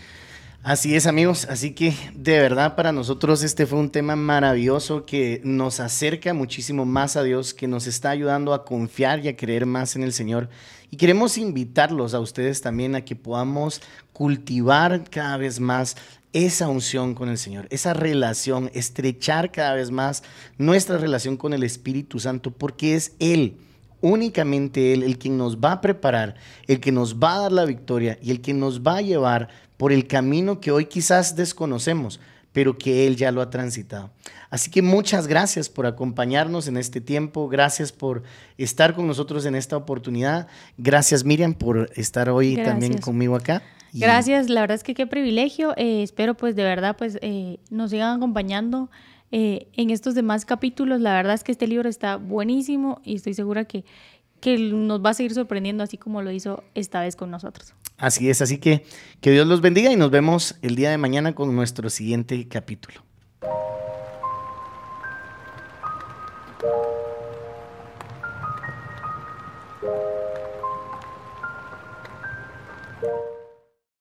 Así 0.62 0.93
es 0.93 1.08
amigos, 1.08 1.48
así 1.50 1.72
que 1.72 1.95
de 2.13 2.38
verdad 2.38 2.76
para 2.76 2.91
nosotros 2.91 3.43
este 3.43 3.65
fue 3.65 3.80
un 3.80 3.89
tema 3.89 4.17
maravilloso 4.17 5.06
que 5.06 5.39
nos 5.45 5.80
acerca 5.80 6.34
muchísimo 6.34 6.86
más 6.86 7.15
a 7.15 7.24
Dios, 7.24 7.54
que 7.54 7.65
nos 7.65 7.88
está 7.88 8.10
ayudando 8.10 8.54
a 8.54 8.65
confiar 8.65 9.24
y 9.24 9.30
a 9.30 9.38
creer 9.38 9.65
más 9.65 9.95
en 9.95 10.04
el 10.04 10.12
Señor. 10.12 10.50
Y 10.91 10.98
queremos 10.98 11.38
invitarlos 11.38 12.13
a 12.13 12.19
ustedes 12.19 12.60
también 12.60 12.93
a 12.95 13.06
que 13.06 13.15
podamos 13.15 13.82
cultivar 14.12 15.10
cada 15.10 15.38
vez 15.38 15.62
más 15.62 15.95
esa 16.34 16.67
unción 16.67 17.15
con 17.15 17.30
el 17.30 17.38
Señor, 17.38 17.65
esa 17.69 17.93
relación, 17.93 18.69
estrechar 18.74 19.54
cada 19.54 19.76
vez 19.76 19.91
más 19.91 20.24
nuestra 20.58 20.98
relación 20.98 21.38
con 21.38 21.54
el 21.54 21.63
Espíritu 21.63 22.19
Santo, 22.19 22.52
porque 22.52 22.95
es 22.95 23.13
Él 23.19 23.56
únicamente 24.02 24.94
Él 24.94 25.04
el 25.04 25.18
quien 25.18 25.38
nos 25.38 25.58
va 25.58 25.74
a 25.74 25.82
preparar, 25.82 26.36
el 26.68 26.80
que 26.80 26.92
nos 26.92 27.16
va 27.16 27.36
a 27.36 27.40
dar 27.42 27.52
la 27.52 27.66
victoria 27.66 28.18
y 28.22 28.32
el 28.32 28.42
que 28.42 28.54
nos 28.54 28.82
va 28.82 28.98
a 28.98 29.02
llevar 29.02 29.50
por 29.78 29.92
el 29.92 30.08
camino 30.08 30.60
que 30.60 30.72
hoy 30.72 30.86
quizás 30.86 31.36
desconocemos, 31.36 32.20
pero 32.52 32.78
que 32.78 33.08
Él 33.08 33.16
ya 33.16 33.32
lo 33.32 33.42
ha 33.42 33.50
transitado. 33.50 34.12
Así 34.50 34.72
que 34.72 34.82
muchas 34.82 35.28
gracias 35.28 35.70
por 35.70 35.86
acompañarnos 35.86 36.68
en 36.68 36.78
este 36.78 37.02
tiempo, 37.02 37.48
gracias 37.48 37.92
por 37.92 38.24
estar 38.58 38.96
con 38.96 39.08
nosotros 39.08 39.46
en 39.46 39.56
esta 39.56 39.78
oportunidad, 39.78 40.48
gracias 40.78 41.24
Miriam 41.24 41.54
por 41.54 41.90
estar 41.96 42.30
hoy 42.30 42.56
también 42.56 42.98
conmigo 42.98 43.36
acá. 43.36 43.62
Gracias, 43.94 44.50
la 44.50 44.62
verdad 44.62 44.76
es 44.76 44.84
que 44.84 44.94
qué 44.94 45.08
privilegio, 45.08 45.74
eh, 45.78 46.04
espero 46.04 46.36
pues 46.36 46.56
de 46.56 46.64
verdad 46.64 46.96
pues 46.98 47.18
eh, 47.22 47.58
nos 47.70 47.92
sigan 47.92 48.18
acompañando 48.18 48.90
eh, 49.32 49.68
en 49.74 49.89
estos 49.89 50.15
demás 50.15 50.46
capítulos, 50.46 51.02
la 51.02 51.13
verdad 51.13 51.34
es 51.36 51.44
que 51.44 51.52
este 51.52 51.68
libro 51.68 51.89
está 51.89 52.18
buenísimo 52.18 53.02
y 53.04 53.15
estoy 53.15 53.34
segura 53.34 53.65
que, 53.65 53.86
que 54.39 54.58
nos 54.58 55.04
va 55.04 55.12
a 55.12 55.13
seguir 55.13 55.34
sorprendiendo 55.34 55.84
así 55.84 55.98
como 55.98 56.22
lo 56.22 56.32
hizo 56.32 56.63
esta 56.76 57.02
vez 57.02 57.15
con 57.15 57.30
nosotros. 57.30 57.74
Así 57.98 58.30
es, 58.30 58.42
así 58.42 58.58
que 58.58 58.86
que 59.22 59.32
Dios 59.32 59.46
los 59.48 59.62
bendiga 59.62 59.92
y 59.92 59.96
nos 59.96 60.10
vemos 60.10 60.56
el 60.62 60.76
día 60.76 60.89
de 60.89 60.98
mañana 60.98 61.36
con 61.36 61.56
nuestro 61.56 61.89
siguiente 61.89 62.48
capítulo. 62.48 63.04